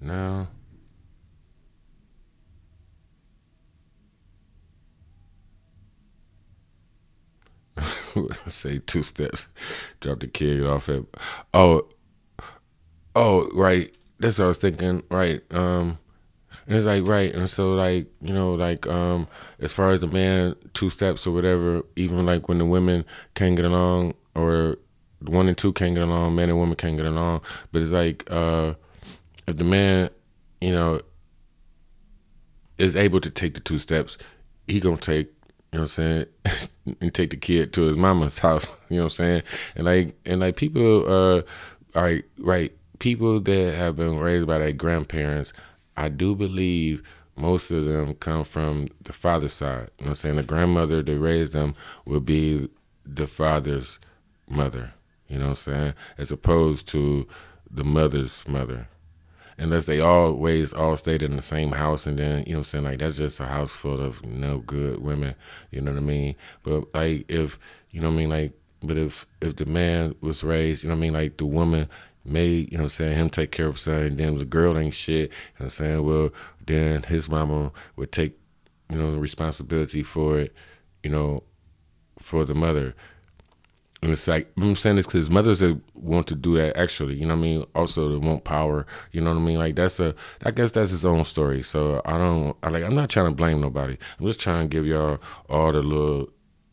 no. 0.00 0.48
say 8.48 8.80
two 8.80 9.04
steps. 9.04 9.46
Drop 10.00 10.18
the 10.18 10.26
kid 10.26 10.66
off 10.66 10.88
at. 10.88 11.04
Oh, 11.54 11.88
oh, 13.14 13.48
right. 13.54 13.94
That's 14.18 14.40
what 14.40 14.46
I 14.46 14.48
was 14.48 14.58
thinking. 14.58 15.04
Right. 15.10 15.42
Um, 15.52 15.98
and 16.66 16.76
it's 16.76 16.86
like 16.86 17.06
right, 17.06 17.34
and 17.34 17.48
so 17.48 17.74
like 17.74 18.06
you 18.22 18.32
know, 18.32 18.54
like 18.54 18.86
um, 18.86 19.28
as 19.60 19.72
far 19.72 19.90
as 19.90 20.00
the 20.00 20.06
man 20.06 20.54
two 20.72 20.90
steps 20.90 21.26
or 21.26 21.32
whatever, 21.32 21.82
even 21.96 22.24
like 22.24 22.48
when 22.48 22.58
the 22.58 22.64
women 22.64 23.04
can't 23.34 23.56
get 23.56 23.64
along 23.64 24.14
or 24.34 24.78
one 25.20 25.48
and 25.48 25.58
two 25.58 25.72
can't 25.72 25.94
get 25.94 26.02
along, 26.02 26.34
man 26.34 26.48
and 26.48 26.58
woman 26.58 26.76
can't 26.76 26.96
get 26.96 27.06
along. 27.06 27.42
But 27.70 27.82
it's 27.82 27.92
like 27.92 28.24
uh, 28.30 28.74
if 29.46 29.56
the 29.56 29.64
man, 29.64 30.10
you 30.60 30.72
know, 30.72 31.00
is 32.78 32.96
able 32.96 33.20
to 33.20 33.30
take 33.30 33.54
the 33.54 33.60
two 33.60 33.78
steps, 33.78 34.16
he 34.66 34.80
gonna 34.80 34.96
take, 34.96 35.26
you 35.72 35.78
know 35.78 35.80
what 35.80 35.82
I'm 35.82 35.88
saying, 35.88 36.26
and 37.00 37.14
take 37.14 37.30
the 37.30 37.36
kid 37.36 37.74
to 37.74 37.82
his 37.82 37.96
mama's 37.96 38.38
house. 38.40 38.66
You 38.88 38.96
know 38.96 39.04
what 39.04 39.12
I'm 39.12 39.16
saying? 39.16 39.42
And 39.76 39.84
like 39.84 40.16
and 40.24 40.40
like 40.40 40.56
people 40.56 41.06
uh 41.06 41.42
right 41.94 42.24
right 42.38 42.72
people 43.00 43.40
that 43.40 43.74
have 43.74 43.96
been 43.96 44.18
raised 44.18 44.46
by 44.46 44.58
their 44.58 44.72
grandparents 44.72 45.52
I 45.96 46.08
do 46.08 46.34
believe 46.34 47.02
most 47.36 47.70
of 47.70 47.84
them 47.84 48.14
come 48.14 48.44
from 48.44 48.86
the 49.02 49.12
father's 49.12 49.52
side. 49.52 49.90
You 49.98 50.04
know 50.04 50.08
what 50.08 50.08
I'm 50.10 50.14
saying? 50.14 50.36
The 50.36 50.42
grandmother 50.44 51.02
that 51.02 51.18
raised 51.18 51.52
them 51.52 51.74
will 52.04 52.20
be 52.20 52.68
the 53.04 53.26
father's 53.26 53.98
mother, 54.48 54.94
you 55.28 55.38
know 55.38 55.46
what 55.46 55.50
I'm 55.50 55.56
saying? 55.56 55.94
As 56.18 56.30
opposed 56.32 56.86
to 56.88 57.26
the 57.70 57.84
mother's 57.84 58.46
mother. 58.46 58.88
unless 59.58 59.84
they 59.84 60.00
always 60.00 60.72
all 60.72 60.96
stayed 60.96 61.22
in 61.22 61.36
the 61.36 61.42
same 61.42 61.72
house 61.72 62.06
and 62.06 62.18
then 62.18 62.44
you 62.46 62.52
know 62.52 62.58
what 62.58 62.58
I'm 62.58 62.64
saying 62.64 62.84
like 62.84 62.98
that's 62.98 63.16
just 63.18 63.40
a 63.40 63.46
house 63.46 63.70
full 63.72 64.00
of 64.00 64.24
no 64.24 64.58
good 64.58 65.00
women 65.00 65.34
you 65.70 65.80
know 65.80 65.92
what 65.92 65.98
I 65.98 66.02
mean 66.02 66.34
but 66.62 66.92
like 66.94 67.24
if 67.30 67.58
you 67.90 68.00
know 68.00 68.08
what 68.08 68.14
I 68.14 68.18
mean 68.18 68.30
like 68.30 68.52
but 68.82 68.96
if 68.96 69.26
if 69.40 69.56
the 69.56 69.64
man 69.66 70.14
was 70.20 70.42
raised 70.42 70.82
you 70.82 70.88
know 70.88 70.94
what 70.94 70.98
I 70.98 71.02
mean 71.02 71.12
like 71.12 71.36
the 71.36 71.46
woman 71.46 71.88
made 72.24 72.70
you 72.72 72.78
know 72.78 72.88
saying 72.88 73.16
him 73.16 73.28
take 73.30 73.50
care 73.50 73.66
of 73.66 73.78
son 73.78 74.16
then 74.16 74.36
the 74.36 74.44
girl 74.44 74.78
ain't 74.78 74.94
shit 74.94 75.30
I'm 75.60 75.70
saying 75.70 76.04
well 76.04 76.30
then 76.64 77.02
his 77.04 77.28
mama 77.28 77.72
would 77.96 78.12
take 78.12 78.38
you 78.90 78.98
know 78.98 79.10
the 79.12 79.20
responsibility 79.20 80.02
for 80.02 80.38
it 80.38 80.54
you 81.02 81.10
know 81.10 81.42
for 82.18 82.44
the 82.44 82.54
mother 82.54 82.94
and 84.04 84.12
it's 84.12 84.28
like 84.28 84.52
I'm 84.58 84.76
saying 84.76 84.96
this 84.96 85.06
because 85.06 85.30
mothers 85.30 85.60
that 85.60 85.80
want 85.94 86.26
to 86.26 86.34
do 86.34 86.58
that 86.58 86.76
actually, 86.76 87.14
you 87.14 87.24
know 87.24 87.34
what 87.34 87.38
I 87.38 87.42
mean. 87.42 87.64
Also, 87.74 88.10
they 88.10 88.18
want 88.18 88.44
power, 88.44 88.86
you 89.12 89.22
know 89.22 89.30
what 89.30 89.40
I 89.40 89.42
mean. 89.42 89.58
Like 89.58 89.76
that's 89.76 89.98
a, 89.98 90.14
I 90.44 90.50
guess 90.50 90.72
that's 90.72 90.90
his 90.90 91.06
own 91.06 91.24
story. 91.24 91.62
So 91.62 92.02
I 92.04 92.18
don't, 92.18 92.54
I 92.62 92.68
like, 92.68 92.84
I'm 92.84 92.94
not 92.94 93.08
trying 93.08 93.30
to 93.30 93.34
blame 93.34 93.62
nobody. 93.62 93.96
I'm 94.20 94.26
just 94.26 94.40
trying 94.40 94.68
to 94.68 94.68
give 94.68 94.86
y'all 94.86 95.20
all 95.48 95.72
the 95.72 95.80
little, 95.80 96.28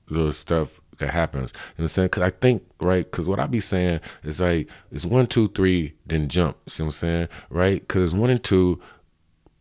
little 0.09 0.33
stuff 0.33 0.80
that 1.01 1.11
happens. 1.11 1.53
In 1.77 1.83
the 1.83 1.89
sense, 1.89 2.05
because 2.05 2.23
I 2.23 2.29
think 2.29 2.63
right, 2.79 3.09
because 3.09 3.27
what 3.27 3.39
I 3.39 3.47
be 3.47 3.59
saying 3.59 3.99
is 4.23 4.39
like 4.41 4.69
it's 4.91 5.05
one, 5.05 5.27
two, 5.27 5.49
three, 5.49 5.93
then 6.05 6.29
jump. 6.29 6.57
See 6.69 6.83
what 6.83 6.87
I'm 6.87 6.91
saying, 6.91 7.27
right? 7.49 7.81
Because 7.81 8.15
one 8.15 8.29
and 8.29 8.43
two, 8.43 8.81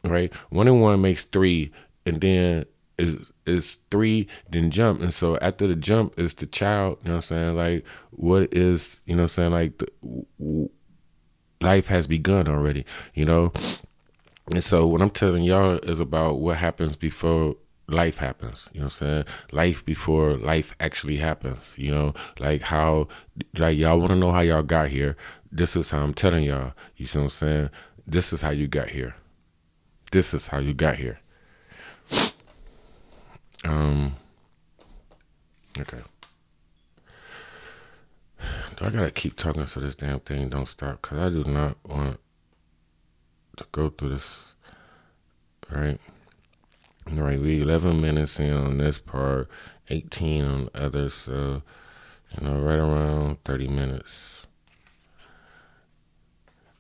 right? 0.04 0.32
One 0.50 0.68
and 0.68 0.80
one 0.80 1.00
makes 1.02 1.25
three, 1.25 1.73
and 2.06 2.20
then 2.20 2.64
is 3.47 3.78
three, 3.90 4.28
then 4.49 4.70
jump. 4.70 5.00
And 5.00 5.12
so 5.12 5.37
after 5.38 5.66
the 5.66 5.75
jump 5.75 6.18
is 6.18 6.35
the 6.35 6.47
child, 6.47 6.99
you 7.02 7.09
know 7.09 7.16
what 7.16 7.30
I'm 7.30 7.54
saying? 7.54 7.56
Like, 7.56 7.87
what 8.11 8.52
is, 8.54 9.00
you 9.06 9.14
know 9.14 9.23
what 9.23 9.25
I'm 9.25 9.28
saying? 9.28 9.52
Like, 9.52 9.78
the, 9.78 9.88
w- 10.38 10.70
life 11.61 11.88
has 11.88 12.06
begun 12.06 12.49
already, 12.49 12.85
you 13.14 13.25
know? 13.25 13.52
And 14.50 14.62
so 14.64 14.87
what 14.87 15.02
I'm 15.02 15.11
telling 15.11 15.42
y'all 15.42 15.78
is 15.78 16.00
about 16.00 16.40
what 16.40 16.59
happens 16.59 16.97
before 16.97 17.56
life 17.90 18.18
happens. 18.18 18.68
You 18.73 18.80
know 18.80 18.85
what 18.85 19.02
I'm 19.02 19.09
saying? 19.09 19.25
Life 19.52 19.85
before 19.85 20.37
life 20.37 20.75
actually 20.80 21.16
happens. 21.16 21.75
You 21.76 21.90
know, 21.90 22.14
like 22.38 22.62
how 22.62 23.09
like 23.56 23.78
y'all 23.78 24.00
wanna 24.00 24.16
know 24.16 24.32
how 24.32 24.40
y'all 24.40 24.62
got 24.62 24.88
here. 24.88 25.16
This 25.52 25.76
is 25.76 25.90
how 25.90 26.02
I'm 26.02 26.14
telling 26.14 26.44
y'all. 26.44 26.73
You 26.97 27.06
see 27.06 27.18
what 27.18 27.25
I'm 27.25 27.30
saying? 27.30 27.70
This 28.06 28.32
is 28.32 28.42
how 28.42 28.50
you 28.50 28.66
got 28.66 28.88
here. 28.88 29.14
This 30.12 30.35
is 30.35 30.49
how 30.49 30.59
you 30.59 30.75
got 30.75 30.97
here. 30.97 31.20
Um. 33.64 34.16
Okay. 35.78 36.00
Do 38.76 38.87
I 38.87 38.90
gotta 38.90 39.11
keep 39.11 39.37
talking 39.37 39.66
so 39.66 39.80
this 39.80 39.94
damn 39.94 40.20
thing 40.20 40.49
don't 40.49 40.66
stop? 40.66 41.02
Cause 41.02 41.18
I 41.18 41.28
do 41.28 41.44
not 41.44 41.76
want 41.85 42.18
to 43.56 43.66
go 43.73 43.90
through 43.90 44.11
this. 44.11 44.54
All 45.73 45.80
right. 45.80 46.00
Right, 47.12 47.40
we 47.40 47.61
eleven 47.61 48.00
minutes 48.00 48.38
in 48.38 48.52
on 48.52 48.79
this 48.79 48.99
part, 48.99 49.49
eighteen 49.88 50.45
on 50.45 50.64
the 50.67 50.81
other. 50.81 51.11
So 51.11 51.62
you 52.31 52.47
know, 52.47 52.61
right 52.61 52.79
around 52.79 53.43
thirty 53.45 53.67
minutes. 53.67 54.47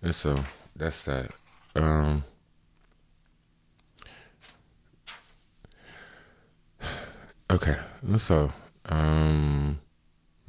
And 0.02 0.14
so 0.14 0.44
that's 0.76 1.04
that. 1.04 1.32
Um. 1.74 2.24
Okay, 7.50 7.76
so 8.18 8.52
um, 8.86 9.80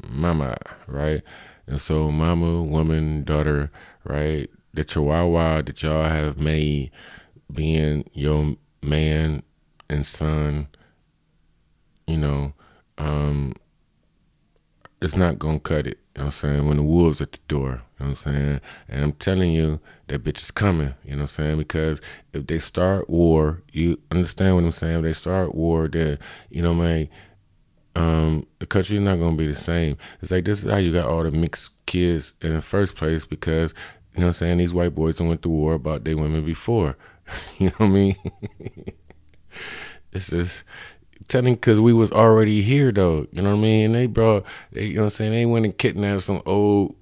mama, 0.08 0.56
right? 0.86 1.24
And 1.66 1.82
so 1.82 2.12
mama, 2.12 2.62
woman, 2.62 3.24
daughter, 3.24 3.72
right? 4.04 4.48
The 4.72 4.84
chihuahua 4.84 5.64
that 5.64 5.82
y'all 5.82 6.04
have 6.04 6.38
made 6.38 6.92
being 7.52 8.08
your 8.14 8.56
man 8.84 9.42
and 9.92 10.08
son, 10.08 10.68
you 12.08 12.18
know, 12.18 12.54
um, 12.98 13.54
it's 15.02 15.16
not 15.16 15.38
gonna 15.38 15.60
cut 15.60 15.86
it. 15.86 16.00
You 16.16 16.22
know 16.22 16.26
what 16.26 16.26
I'm 16.26 16.32
saying? 16.32 16.68
When 16.68 16.78
the 16.78 16.84
wolves 16.84 17.22
at 17.22 17.32
the 17.34 17.40
door, 17.48 17.70
you 17.70 17.74
know 17.74 17.82
what 17.98 18.08
I'm 18.08 18.16
saying? 18.16 18.62
And 18.88 19.04
I'm 19.04 19.12
telling 19.14 19.52
you, 19.52 19.80
that 20.08 20.24
bitch 20.24 20.42
is 20.42 20.52
coming, 20.52 20.94
you 21.04 21.12
know 21.12 21.18
what 21.18 21.22
I'm 21.22 21.28
saying? 21.28 21.58
Because 21.58 22.02
if 22.34 22.48
they 22.48 22.60
start 22.60 23.10
war, 23.10 23.62
you 23.72 24.00
understand 24.12 24.56
what 24.56 24.64
I'm 24.64 24.72
saying? 24.72 24.98
If 24.98 25.04
they 25.04 25.14
start 25.14 25.56
war, 25.56 25.88
then, 25.88 26.20
you 26.50 26.62
know, 26.62 26.74
man, 26.74 27.10
um, 27.96 28.46
the 28.60 28.66
country's 28.66 29.02
not 29.02 29.20
gonna 29.20 29.36
be 29.36 29.48
the 29.48 29.54
same. 29.56 29.98
It's 30.22 30.32
like 30.32 30.46
this 30.46 30.64
is 30.64 30.70
how 30.72 30.78
you 30.78 30.94
got 30.94 31.10
all 31.10 31.24
the 31.24 31.32
mixed 31.32 31.72
kids 31.86 32.34
in 32.42 32.54
the 32.54 32.62
first 32.62 32.96
place 32.96 33.26
because, 33.26 33.74
you 34.14 34.22
know 34.22 34.28
what 34.28 34.30
I'm 34.30 34.34
saying, 34.34 34.58
these 34.58 34.74
white 34.74 34.96
boys 34.96 35.20
went 35.20 35.42
to 35.44 35.50
war 35.50 35.74
about 35.74 36.04
their 36.04 36.18
women 36.18 36.46
before. 36.46 36.98
you 37.58 37.68
know 37.68 37.76
what 37.78 37.86
I 37.88 37.90
mean? 37.90 38.16
it's 40.12 40.30
just 40.30 40.64
telling 41.28 41.54
because 41.54 41.80
we 41.80 41.94
was 41.94 42.12
already 42.12 42.62
here 42.62 42.92
though. 42.92 43.28
You 43.32 43.42
know 43.42 43.52
what 43.52 43.58
I 43.58 43.62
mean? 43.62 43.94
They 43.94 44.08
brought, 44.08 44.46
they, 44.72 44.88
you 44.88 44.96
know 44.96 45.02
what 45.02 45.06
I'm 45.06 45.10
saying? 45.12 45.32
They 45.32 45.46
went 45.46 45.66
and 45.66 45.78
kidnapped 45.78 46.24
some 46.24 46.42
old 46.46 46.96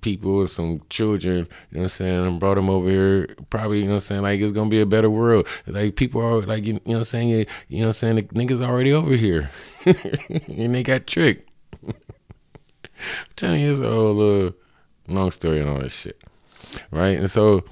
people 0.00 0.40
and 0.40 0.50
some 0.50 0.82
children, 0.90 1.36
you 1.36 1.42
know 1.42 1.48
what 1.72 1.82
I'm 1.82 1.88
saying, 1.88 2.26
and 2.26 2.40
brought 2.40 2.54
them 2.56 2.70
over 2.70 2.88
here. 2.88 3.34
Probably, 3.50 3.78
you 3.78 3.84
know 3.84 3.90
what 3.90 3.94
I'm 3.96 4.00
saying, 4.00 4.22
like 4.22 4.40
it's 4.40 4.52
gonna 4.52 4.70
be 4.70 4.80
a 4.80 4.86
better 4.86 5.10
world. 5.10 5.48
Like 5.66 5.96
people 5.96 6.20
are 6.20 6.42
like, 6.42 6.64
you, 6.64 6.74
know 6.74 6.80
what 6.84 6.96
I'm 6.96 7.04
saying, 7.04 7.28
you, 7.30 7.46
you 7.68 7.78
know 7.80 7.86
what 7.86 7.88
I'm 7.88 7.92
saying, 7.92 8.16
the 8.16 8.22
niggas 8.22 8.64
already 8.64 8.92
over 8.92 9.14
here. 9.14 9.50
and 9.86 10.74
they 10.74 10.82
got 10.82 11.06
tricked. 11.06 11.48
I'm 11.86 11.94
telling 13.36 13.60
you, 13.60 13.70
it's 13.70 13.80
a 13.80 13.90
whole 13.90 14.46
uh, 14.46 14.50
long 15.08 15.30
story 15.30 15.60
and 15.60 15.68
all 15.68 15.78
that 15.78 15.90
shit. 15.90 16.22
Right? 16.90 17.18
And 17.18 17.30
so 17.30 17.64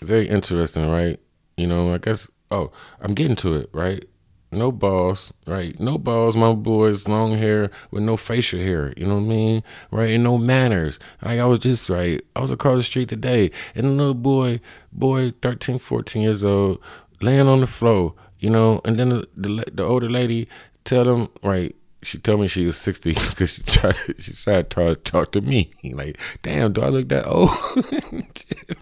very 0.00 0.28
interesting, 0.28 0.88
right? 0.90 1.18
You 1.56 1.66
know, 1.66 1.94
I 1.94 1.98
guess 1.98 2.28
oh, 2.52 2.72
I'm 3.00 3.14
getting 3.14 3.36
to 3.36 3.54
it, 3.56 3.70
right? 3.72 4.04
no 4.52 4.70
balls, 4.70 5.32
right? 5.46 5.78
No 5.80 5.98
balls, 5.98 6.36
my 6.36 6.52
boys, 6.52 7.08
long 7.08 7.34
hair 7.36 7.70
with 7.90 8.02
no 8.02 8.16
facial 8.16 8.60
hair, 8.60 8.92
you 8.96 9.06
know 9.06 9.14
what 9.14 9.22
I 9.22 9.26
mean? 9.26 9.62
Right? 9.90 10.10
And 10.10 10.24
no 10.24 10.38
manners. 10.38 10.98
Like 11.22 11.40
I 11.40 11.46
was 11.46 11.58
just 11.58 11.88
right. 11.88 12.20
I 12.36 12.40
was 12.40 12.52
across 12.52 12.78
the 12.78 12.82
street 12.82 13.08
today 13.08 13.50
and 13.74 13.86
a 13.86 13.90
little 13.90 14.14
boy, 14.14 14.60
boy, 14.92 15.32
13, 15.42 15.78
14 15.78 16.22
years 16.22 16.44
old, 16.44 16.80
laying 17.20 17.48
on 17.48 17.60
the 17.60 17.66
floor, 17.66 18.14
you 18.38 18.50
know, 18.50 18.80
and 18.84 18.98
then 18.98 19.08
the, 19.08 19.28
the, 19.36 19.64
the 19.72 19.82
older 19.82 20.10
lady 20.10 20.48
tell 20.84 21.08
him, 21.08 21.28
right, 21.42 21.74
she 22.02 22.18
told 22.18 22.40
me 22.40 22.48
she 22.48 22.66
was 22.66 22.76
60 22.78 23.12
because 23.30 23.54
she 23.54 23.62
tried 23.62 23.96
she 24.18 24.32
tried 24.32 24.70
to 24.70 24.94
talk 24.96 25.30
to 25.30 25.40
me 25.40 25.72
like 25.92 26.18
damn 26.42 26.72
do 26.72 26.82
i 26.82 26.88
look 26.88 27.08
that 27.08 27.24
old 27.28 27.50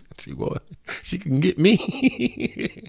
she 0.18 0.32
was 0.32 0.62
she 1.02 1.18
can 1.18 1.38
get 1.38 1.58
me 1.58 2.88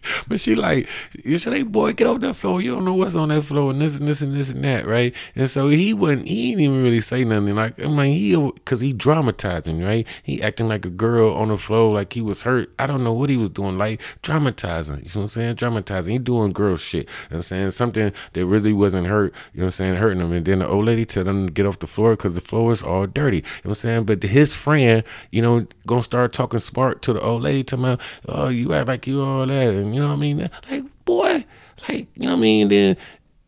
but 0.31 0.39
she 0.39 0.55
like, 0.55 0.87
you 1.23 1.37
said, 1.37 1.53
hey 1.53 1.63
boy, 1.63 1.93
get 1.93 2.07
off 2.07 2.21
that 2.21 2.35
floor. 2.35 2.61
You 2.61 2.71
don't 2.73 2.85
know 2.85 2.93
what's 2.93 3.15
on 3.15 3.29
that 3.29 3.41
floor 3.43 3.71
and 3.71 3.81
this 3.81 3.99
and 3.99 4.07
this 4.07 4.21
and 4.21 4.35
this 4.35 4.49
and 4.49 4.63
that, 4.63 4.85
right? 4.85 5.13
And 5.35 5.49
so 5.49 5.67
he 5.67 5.93
wouldn't, 5.93 6.27
he 6.27 6.51
didn't 6.51 6.61
even 6.61 6.83
really 6.83 7.01
say 7.01 7.23
nothing. 7.23 7.53
Like, 7.53 7.79
I 7.79 7.87
mean, 7.87 8.13
he, 8.13 8.51
cause 8.65 8.79
he 8.79 8.93
dramatizing, 8.93 9.83
right? 9.83 10.07
He 10.23 10.41
acting 10.41 10.69
like 10.69 10.85
a 10.85 10.89
girl 10.89 11.33
on 11.33 11.49
the 11.49 11.57
floor, 11.57 11.93
like 11.93 12.13
he 12.13 12.21
was 12.21 12.43
hurt. 12.43 12.71
I 12.79 12.87
don't 12.87 13.03
know 13.03 13.11
what 13.11 13.29
he 13.29 13.35
was 13.35 13.49
doing, 13.49 13.77
like 13.77 14.01
dramatizing. 14.21 14.95
You 14.95 15.01
know 15.01 15.09
what 15.11 15.21
I'm 15.23 15.27
saying? 15.27 15.55
Dramatizing. 15.55 16.13
He 16.13 16.19
doing 16.19 16.53
girl 16.53 16.77
shit. 16.77 17.03
You 17.03 17.05
know 17.05 17.13
what 17.29 17.37
I'm 17.37 17.43
saying? 17.43 17.71
Something 17.71 18.13
that 18.33 18.45
really 18.45 18.73
wasn't 18.73 19.07
hurt, 19.07 19.33
you 19.53 19.59
know 19.59 19.65
what 19.65 19.65
I'm 19.65 19.71
saying? 19.71 19.95
Hurting 19.95 20.21
him. 20.21 20.31
And 20.31 20.45
then 20.45 20.59
the 20.59 20.67
old 20.67 20.85
lady 20.85 21.05
tell 21.05 21.27
him 21.27 21.47
to 21.47 21.51
get 21.51 21.65
off 21.65 21.79
the 21.79 21.87
floor 21.87 22.11
because 22.11 22.35
the 22.35 22.41
floor 22.41 22.71
is 22.71 22.81
all 22.81 23.05
dirty. 23.05 23.37
You 23.37 23.43
know 23.43 23.49
what 23.63 23.69
I'm 23.71 23.75
saying? 23.75 24.05
But 24.05 24.23
his 24.23 24.55
friend, 24.55 25.03
you 25.29 25.41
know, 25.41 25.67
gonna 25.85 26.03
start 26.03 26.31
talking 26.31 26.59
smart 26.59 27.01
to 27.01 27.13
the 27.13 27.21
old 27.21 27.41
lady, 27.41 27.63
to 27.65 27.77
me, 27.77 27.97
oh, 28.29 28.47
you 28.49 28.73
act 28.73 28.87
like 28.87 29.07
you 29.07 29.21
all 29.21 29.45
that, 29.45 29.73
and 29.73 29.93
you 29.93 30.01
know 30.01 30.07
what 30.07 30.13
I 30.13 30.17
mean? 30.21 30.49
Like, 30.69 31.05
boy, 31.05 31.45
like, 31.89 32.07
you 32.15 32.23
know 32.23 32.29
what 32.29 32.37
I 32.37 32.41
mean? 32.41 32.67
Then 32.69 32.97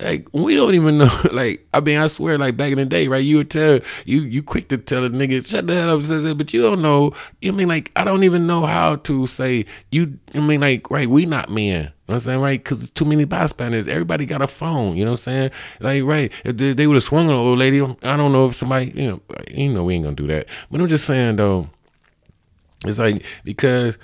like 0.04 0.28
we 0.34 0.56
don't 0.56 0.76
even 0.76 0.98
know. 0.98 1.10
Like 1.34 1.66
I 1.74 1.80
mean, 1.80 1.98
I 1.98 2.08
swear, 2.08 2.38
like 2.38 2.58
back 2.58 2.72
in 2.72 2.78
the 2.78 2.86
day, 2.86 3.08
right? 3.08 3.24
You 3.24 3.38
would 3.38 3.50
tell 3.50 3.80
you 4.06 4.22
you 4.22 4.44
quick 4.44 4.68
to 4.70 4.78
tell 4.78 5.04
a 5.04 5.10
nigga 5.10 5.46
shut 5.46 5.66
the 5.66 5.74
hell 5.74 5.90
up, 5.90 6.38
but 6.38 6.54
you 6.54 6.62
don't 6.62 6.82
know. 6.82 7.14
You 7.42 7.52
know 7.52 7.56
I 7.56 7.58
mean 7.58 7.68
like 7.68 7.92
I 7.96 8.04
don't 8.04 8.24
even 8.24 8.46
know 8.46 8.66
how 8.66 8.98
to 8.98 9.26
say 9.28 9.66
you. 9.92 10.20
I 10.36 10.40
mean 10.40 10.62
like 10.62 10.92
right, 10.92 11.08
we 11.08 11.26
not 11.26 11.50
men. 11.50 11.66
You 11.66 11.84
know 11.84 11.92
what 12.06 12.14
I'm 12.16 12.20
saying 12.20 12.40
right 12.42 12.64
because 12.64 12.90
too 12.92 13.06
many 13.06 13.26
bystanders. 13.26 13.88
Everybody 13.88 14.26
got 14.26 14.42
a 14.42 14.48
phone. 14.48 14.96
You 14.96 15.06
know 15.06 15.12
what 15.12 15.28
I'm 15.28 15.52
saying? 15.52 15.52
Like 15.80 16.04
right, 16.04 16.32
if 16.44 16.58
they, 16.58 16.74
they 16.74 16.88
would 16.88 16.96
have 16.96 17.04
swung 17.04 17.28
on 17.28 17.32
an 17.32 17.38
old 17.40 17.58
lady. 17.58 17.82
I 17.82 18.18
don't 18.18 18.32
know 18.32 18.46
if 18.48 18.56
somebody 18.56 18.92
you 18.96 19.08
know 19.08 19.22
you 19.48 19.70
know 19.70 19.84
we 19.86 19.96
ain't 19.96 20.04
gonna 20.04 20.16
do 20.16 20.28
that. 20.28 20.48
But 20.70 20.82
I'm 20.82 20.88
just 20.88 21.06
saying 21.06 21.38
though, 21.38 21.70
it's 22.86 23.00
like 23.00 23.24
because. 23.44 23.98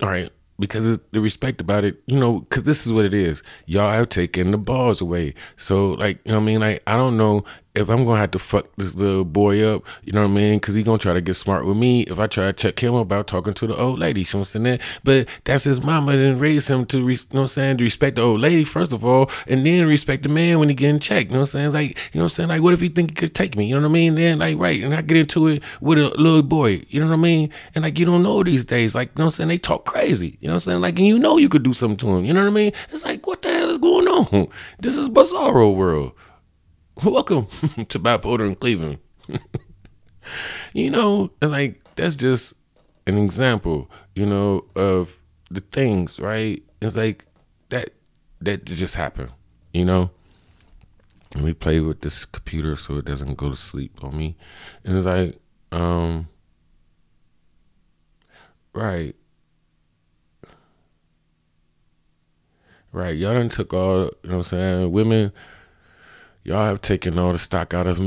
All 0.00 0.08
right, 0.08 0.30
because 0.58 0.98
the 1.12 1.20
respect 1.20 1.60
about 1.60 1.84
it, 1.84 2.02
you 2.06 2.18
know, 2.18 2.40
because 2.40 2.64
this 2.64 2.86
is 2.86 2.92
what 2.92 3.04
it 3.04 3.14
is. 3.14 3.42
Y'all 3.66 3.90
have 3.90 4.08
taken 4.08 4.50
the 4.50 4.58
balls 4.58 5.00
away. 5.00 5.34
So, 5.56 5.90
like, 5.90 6.20
you 6.24 6.32
know 6.32 6.38
I 6.38 6.42
mean? 6.42 6.60
Like, 6.60 6.82
I 6.86 6.96
don't 6.96 7.16
know 7.16 7.44
if 7.78 7.88
I'm 7.88 8.04
gonna 8.04 8.20
have 8.20 8.32
to 8.32 8.38
fuck 8.38 8.66
this 8.76 8.94
little 8.94 9.24
boy 9.24 9.62
up, 9.62 9.84
you 10.02 10.12
know 10.12 10.22
what 10.22 10.30
I 10.30 10.34
mean? 10.34 10.58
Because 10.58 10.74
he 10.74 10.82
gonna 10.82 10.98
try 10.98 11.12
to 11.12 11.20
get 11.20 11.34
smart 11.34 11.64
with 11.64 11.76
me 11.76 12.02
if 12.02 12.18
I 12.18 12.26
try 12.26 12.46
to 12.46 12.52
check 12.52 12.80
him 12.80 12.94
about 12.94 13.26
talking 13.28 13.54
to 13.54 13.66
the 13.66 13.76
old 13.76 13.98
lady. 13.98 14.22
You 14.22 14.26
know 14.26 14.40
what 14.40 14.54
I'm 14.54 14.64
saying? 14.64 14.80
But 15.04 15.28
that's 15.44 15.64
his 15.64 15.82
mama 15.82 16.12
didn't 16.12 16.40
raise 16.40 16.68
him 16.68 16.84
to, 16.86 16.98
you 16.98 17.04
know 17.04 17.14
what 17.30 17.40
I'm 17.42 17.48
saying, 17.48 17.78
to 17.78 17.84
respect 17.84 18.16
the 18.16 18.22
old 18.22 18.40
lady 18.40 18.64
first 18.64 18.92
of 18.92 19.04
all, 19.04 19.30
and 19.46 19.64
then 19.64 19.86
respect 19.86 20.24
the 20.24 20.28
man 20.28 20.58
when 20.58 20.68
he 20.68 20.74
getting 20.74 20.98
checked. 20.98 21.30
You 21.30 21.34
know 21.34 21.40
what 21.40 21.54
I'm 21.54 21.72
saying? 21.72 21.72
Like, 21.72 21.90
you 22.12 22.18
know 22.18 22.24
what 22.24 22.24
I'm 22.24 22.28
saying? 22.30 22.48
Like, 22.48 22.62
what 22.62 22.74
if 22.74 22.80
he 22.80 22.88
think 22.88 23.10
he 23.10 23.14
could 23.14 23.34
take 23.34 23.56
me? 23.56 23.66
You 23.66 23.76
know 23.76 23.82
what 23.82 23.90
I 23.90 23.92
mean? 23.92 24.16
Then 24.16 24.40
like, 24.40 24.58
right, 24.58 24.82
and 24.82 24.94
I 24.94 25.02
get 25.02 25.16
into 25.16 25.46
it 25.46 25.62
with 25.80 25.98
a 25.98 26.08
little 26.08 26.42
boy. 26.42 26.84
You 26.88 27.00
know 27.00 27.06
what 27.06 27.14
I 27.14 27.16
mean? 27.16 27.50
And 27.74 27.84
like, 27.84 27.98
you 27.98 28.06
don't 28.06 28.22
know 28.22 28.42
these 28.42 28.64
days. 28.64 28.94
Like, 28.94 29.10
you 29.10 29.20
know 29.20 29.26
what 29.26 29.34
I'm 29.34 29.36
saying? 29.36 29.48
They 29.48 29.58
talk 29.58 29.84
crazy. 29.84 30.36
You 30.40 30.48
know 30.48 30.54
what 30.54 30.66
I'm 30.66 30.72
saying? 30.72 30.80
Like, 30.80 30.98
and 30.98 31.06
you 31.06 31.18
know 31.18 31.36
you 31.36 31.48
could 31.48 31.62
do 31.62 31.72
something 31.72 31.96
to 31.98 32.16
him. 32.16 32.24
You 32.24 32.32
know 32.32 32.40
what 32.40 32.50
I 32.50 32.52
mean? 32.52 32.72
It's 32.90 33.04
like, 33.04 33.26
what 33.26 33.42
the 33.42 33.52
hell 33.52 33.70
is 33.70 33.78
going 33.78 34.08
on? 34.08 34.48
This 34.80 34.96
is 34.96 35.08
bizarro 35.08 35.74
world. 35.74 36.12
Welcome 37.04 37.46
to 37.88 37.98
bipolar 38.00 38.46
in 38.46 38.56
Cleveland. 38.56 38.98
you 40.72 40.90
know, 40.90 41.30
like 41.40 41.80
that's 41.94 42.16
just 42.16 42.54
an 43.06 43.18
example, 43.18 43.88
you 44.16 44.26
know, 44.26 44.64
of 44.74 45.16
the 45.48 45.60
things, 45.60 46.18
right? 46.18 46.60
It's 46.80 46.96
like 46.96 47.24
that 47.68 47.90
that 48.40 48.64
just 48.64 48.96
happened, 48.96 49.30
you 49.72 49.84
know. 49.84 50.10
And 51.34 51.44
we 51.44 51.54
play 51.54 51.78
with 51.78 52.00
this 52.00 52.24
computer 52.24 52.74
so 52.74 52.96
it 52.96 53.04
doesn't 53.04 53.36
go 53.36 53.50
to 53.50 53.56
sleep 53.56 54.02
on 54.02 54.16
me. 54.16 54.36
And 54.84 54.96
it's 54.96 55.06
like, 55.06 55.38
um 55.70 56.26
right. 58.72 59.14
Right. 62.90 63.16
Y'all 63.16 63.34
done 63.34 63.50
took 63.50 63.72
all, 63.72 63.98
you 63.98 64.30
know 64.30 64.30
what 64.30 64.34
I'm 64.34 64.42
saying? 64.42 64.90
Women 64.90 65.32
y'all 66.44 66.66
have 66.66 66.82
taken 66.82 67.18
all 67.18 67.32
the 67.32 67.38
stock 67.38 67.74
out 67.74 67.86
of 67.86 67.98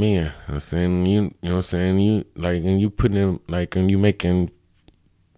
know 0.50 0.56
I'm 0.56 0.60
saying 0.60 1.06
you, 1.06 1.22
you 1.42 1.50
know 1.50 1.56
I'm 1.58 1.62
saying 1.62 2.00
you 2.00 2.26
like, 2.36 2.64
and 2.64 2.80
you 2.82 2.90
putting 2.90 3.18
them 3.18 3.40
like, 3.48 3.76
and 3.76 3.90
you 3.90 3.98
making 3.98 4.52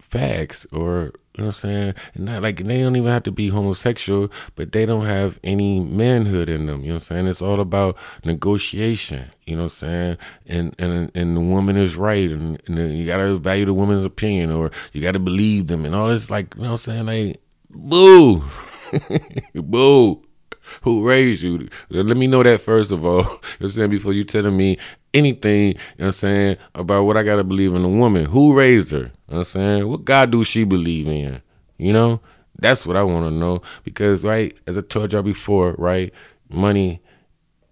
fags 0.01 0.65
or 0.71 1.13
you 1.35 1.41
know 1.41 1.47
what 1.47 1.55
I'm 1.55 1.69
saying, 1.69 1.93
and 2.13 2.25
not 2.25 2.43
like 2.43 2.57
they 2.57 2.81
don't 2.81 2.95
even 2.95 3.11
have 3.11 3.23
to 3.23 3.31
be 3.31 3.49
homosexual, 3.49 4.31
but 4.55 4.71
they 4.71 4.85
don't 4.85 5.05
have 5.05 5.39
any 5.43 5.79
manhood 5.79 6.47
in 6.47 6.67
them. 6.67 6.81
You 6.81 6.89
know 6.89 6.93
what 6.95 7.01
I'm 7.01 7.05
saying? 7.05 7.27
It's 7.27 7.41
all 7.41 7.59
about 7.59 7.97
negotiation. 8.23 9.31
You 9.47 9.55
know 9.55 9.63
what 9.63 9.65
I'm 9.65 9.69
saying? 9.69 10.17
And 10.45 10.75
and 10.77 11.11
and 11.15 11.35
the 11.35 11.41
woman 11.41 11.75
is 11.75 11.97
right, 11.97 12.29
and, 12.29 12.61
and 12.67 12.95
you 12.95 13.07
gotta 13.07 13.37
value 13.37 13.65
the 13.65 13.73
woman's 13.73 14.05
opinion, 14.05 14.51
or 14.51 14.69
you 14.91 15.01
gotta 15.01 15.17
believe 15.17 15.67
them, 15.67 15.85
and 15.85 15.95
all 15.95 16.09
this. 16.09 16.29
Like 16.29 16.53
you 16.55 16.61
know 16.61 16.73
what 16.73 16.87
I'm 16.87 17.05
saying? 17.05 17.05
Like 17.07 17.41
boo, 17.71 18.43
boo 19.55 20.22
who 20.81 21.07
raised 21.07 21.43
you. 21.43 21.67
Let 21.89 22.17
me 22.17 22.27
know 22.27 22.43
that 22.43 22.61
first 22.61 22.91
of 22.91 23.05
all. 23.05 23.23
You 23.59 23.65
know 23.65 23.65
I'm 23.65 23.69
saying? 23.69 23.89
Before 23.91 24.13
you 24.13 24.23
telling 24.23 24.57
me 24.57 24.77
anything, 25.13 25.73
you 25.73 25.73
know 25.99 26.07
I'm 26.07 26.11
saying, 26.11 26.57
about 26.75 27.03
what 27.03 27.17
I 27.17 27.23
gotta 27.23 27.43
believe 27.43 27.73
in 27.73 27.83
a 27.83 27.89
woman. 27.89 28.25
Who 28.25 28.57
raised 28.57 28.91
her? 28.91 28.97
You 28.97 29.03
know 29.03 29.09
what 29.25 29.37
I'm 29.37 29.43
saying? 29.45 29.87
What 29.87 30.05
God 30.05 30.31
do 30.31 30.43
she 30.43 30.63
believe 30.63 31.07
in? 31.07 31.41
You 31.77 31.93
know? 31.93 32.21
That's 32.57 32.85
what 32.85 32.97
I 32.97 33.03
wanna 33.03 33.31
know. 33.31 33.61
Because 33.83 34.23
right, 34.23 34.55
as 34.67 34.77
I 34.77 34.81
told 34.81 35.13
y'all 35.13 35.21
before, 35.21 35.75
right, 35.77 36.13
money 36.49 37.01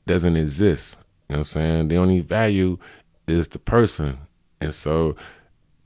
doesn't 0.06 0.36
exist. 0.36 0.98
You 1.30 1.34
know 1.34 1.36
what 1.36 1.38
I'm 1.40 1.44
saying? 1.46 1.88
The 1.88 1.98
only 1.98 2.20
value 2.20 2.78
is 3.28 3.48
the 3.50 3.60
person. 3.60 4.20
And 4.60 4.74
so 4.74 5.16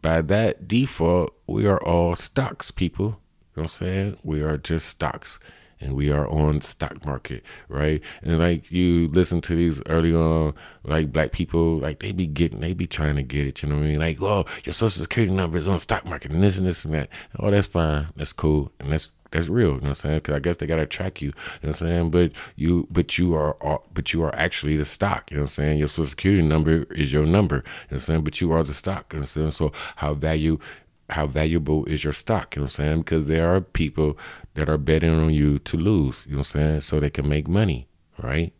by 0.01 0.21
that 0.23 0.67
default, 0.67 1.33
we 1.47 1.67
are 1.67 1.81
all 1.83 2.15
stocks, 2.15 2.71
people. 2.71 3.05
You 3.05 3.09
know 3.11 3.17
what 3.53 3.63
I'm 3.63 3.67
saying? 3.69 4.17
We 4.23 4.41
are 4.41 4.57
just 4.57 4.87
stocks 4.89 5.39
and 5.79 5.95
we 5.95 6.11
are 6.11 6.27
on 6.27 6.61
stock 6.61 7.05
market, 7.05 7.43
right? 7.67 8.01
And 8.21 8.39
like 8.39 8.71
you 8.71 9.09
listen 9.09 9.41
to 9.41 9.55
these 9.55 9.81
early 9.87 10.13
on, 10.13 10.53
like 10.83 11.11
black 11.11 11.31
people, 11.31 11.77
like 11.77 11.99
they 11.99 12.11
be 12.11 12.27
getting, 12.27 12.59
they 12.59 12.73
be 12.73 12.87
trying 12.87 13.15
to 13.15 13.23
get 13.23 13.47
it. 13.47 13.61
You 13.61 13.69
know 13.69 13.75
what 13.75 13.83
I 13.83 13.87
mean? 13.87 13.99
Like, 13.99 14.21
oh, 14.21 14.45
your 14.63 14.73
social 14.73 15.03
security 15.03 15.33
number 15.33 15.57
is 15.57 15.67
on 15.67 15.79
stock 15.79 16.05
market, 16.05 16.31
and 16.31 16.43
this 16.43 16.57
and 16.57 16.67
this 16.67 16.85
and 16.85 16.93
that. 16.93 17.09
Oh, 17.39 17.51
that's 17.51 17.67
fine, 17.67 18.07
that's 18.15 18.33
cool, 18.33 18.71
and 18.79 18.91
that's 18.91 19.11
that's 19.35 19.49
real. 19.49 19.67
You 19.67 19.73
know 19.73 19.79
what 19.79 19.87
I'm 19.89 19.95
saying? 19.95 20.17
Because 20.17 20.35
I 20.35 20.39
guess 20.39 20.57
they 20.57 20.65
gotta 20.65 20.85
track 20.85 21.21
you. 21.21 21.27
You 21.27 21.33
know 21.33 21.41
what 21.61 21.67
I'm 21.69 21.73
saying? 21.73 22.11
But 22.11 22.31
you, 22.55 22.87
but 22.89 23.17
you 23.17 23.35
are, 23.35 23.81
but 23.93 24.13
you 24.13 24.23
are 24.23 24.33
actually 24.35 24.77
the 24.77 24.85
stock. 24.85 25.29
You 25.29 25.37
know 25.37 25.43
what 25.43 25.47
I'm 25.47 25.49
saying? 25.49 25.79
Your 25.79 25.87
social 25.87 26.07
security 26.09 26.41
number 26.41 26.83
is 26.91 27.11
your 27.11 27.25
number. 27.25 27.55
You 27.55 27.61
know 27.61 27.65
what 27.89 27.93
I'm 27.95 27.99
saying? 27.99 28.23
But 28.23 28.39
you 28.39 28.51
are 28.53 28.63
the 28.63 28.73
stock. 28.73 29.11
You 29.11 29.17
know 29.17 29.21
what 29.23 29.35
I'm 29.35 29.51
saying? 29.51 29.51
So 29.51 29.71
how 29.97 30.13
value 30.13 30.59
how 31.09 31.27
valuable 31.27 31.85
is 31.85 32.03
your 32.03 32.13
stock? 32.13 32.55
You 32.55 32.61
know 32.61 32.63
what 32.63 32.79
I'm 32.79 32.85
saying? 32.85 32.99
Because 32.99 33.25
there 33.27 33.53
are 33.53 33.61
people 33.61 34.17
that 34.55 34.69
are 34.69 34.77
betting 34.77 35.13
on 35.13 35.33
you 35.33 35.59
to 35.59 35.77
lose, 35.77 36.25
you 36.25 36.33
know 36.33 36.37
what 36.39 36.55
I'm 36.55 36.61
saying? 36.61 36.81
So 36.81 36.99
they 36.99 37.09
can 37.09 37.29
make 37.29 37.47
money, 37.47 37.87
right? 38.21 38.53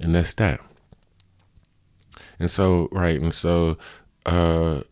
And 0.00 0.14
that's 0.14 0.34
that. 0.34 0.60
And 2.38 2.50
so, 2.50 2.88
right, 2.92 3.20
and 3.20 3.34
so, 3.34 3.78
uh, 4.26 4.82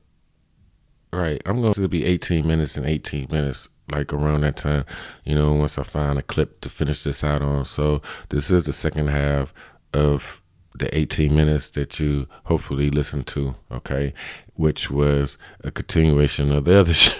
right, 1.13 1.43
I'm 1.45 1.61
going 1.61 1.75
to 1.75 1.89
be 1.89 2.05
18 2.05 2.47
minutes 2.47 2.77
and 2.77 2.87
18 2.87 3.29
minutes, 3.31 3.69
like 3.91 4.13
around 4.13 4.43
that 4.43 4.57
time, 4.57 4.85
you 5.25 5.35
know, 5.35 5.53
once 5.53 5.79
I 5.79 5.83
find 5.83 6.19
a 6.19 6.23
clip 6.23 6.61
to 6.63 6.69
finish 6.69 7.03
this 7.03 7.23
out 7.23 7.43
on. 7.43 7.65
So 7.65 8.01
this 8.31 8.51
is 8.51 8.65
the 8.65 8.73
second 8.73 9.09
half 9.09 9.53
of 9.93 10.41
the 10.77 10.97
18 10.97 11.35
minutes 11.35 11.71
that 11.71 12.01
you 12.01 12.27
hopefully 12.45 12.91
listened 12.91 13.27
to, 13.29 13.55
okay, 13.71 14.13
which 14.55 14.91
was 14.91 15.39
a 15.63 15.71
continuation 15.71 16.51
of 16.51 16.65
the 16.65 16.79
other 16.79 16.93
show 16.93 17.17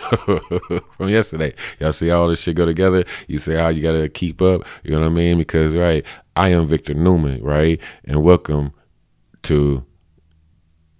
from 0.97 1.09
yesterday. 1.09 1.55
Y'all 1.79 1.93
see 1.93 2.11
all 2.11 2.29
this 2.29 2.41
shit 2.41 2.57
go 2.57 2.67
together? 2.67 3.05
You 3.29 3.39
say 3.39 3.57
how 3.57 3.69
you 3.69 3.81
got 3.81 3.93
to 3.93 4.09
keep 4.09 4.43
up, 4.43 4.65
you 4.83 4.91
know 4.93 5.01
what 5.01 5.07
I 5.07 5.11
mean? 5.11 5.39
Because, 5.39 5.77
right, 5.77 6.05
I 6.35 6.49
am 6.49 6.67
Victor 6.67 6.95
Newman, 6.95 7.43
right? 7.43 7.81
And 8.05 8.25
welcome 8.25 8.73
to, 9.43 9.85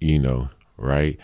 you 0.01 0.21
know, 0.21 0.49
right? 0.77 1.19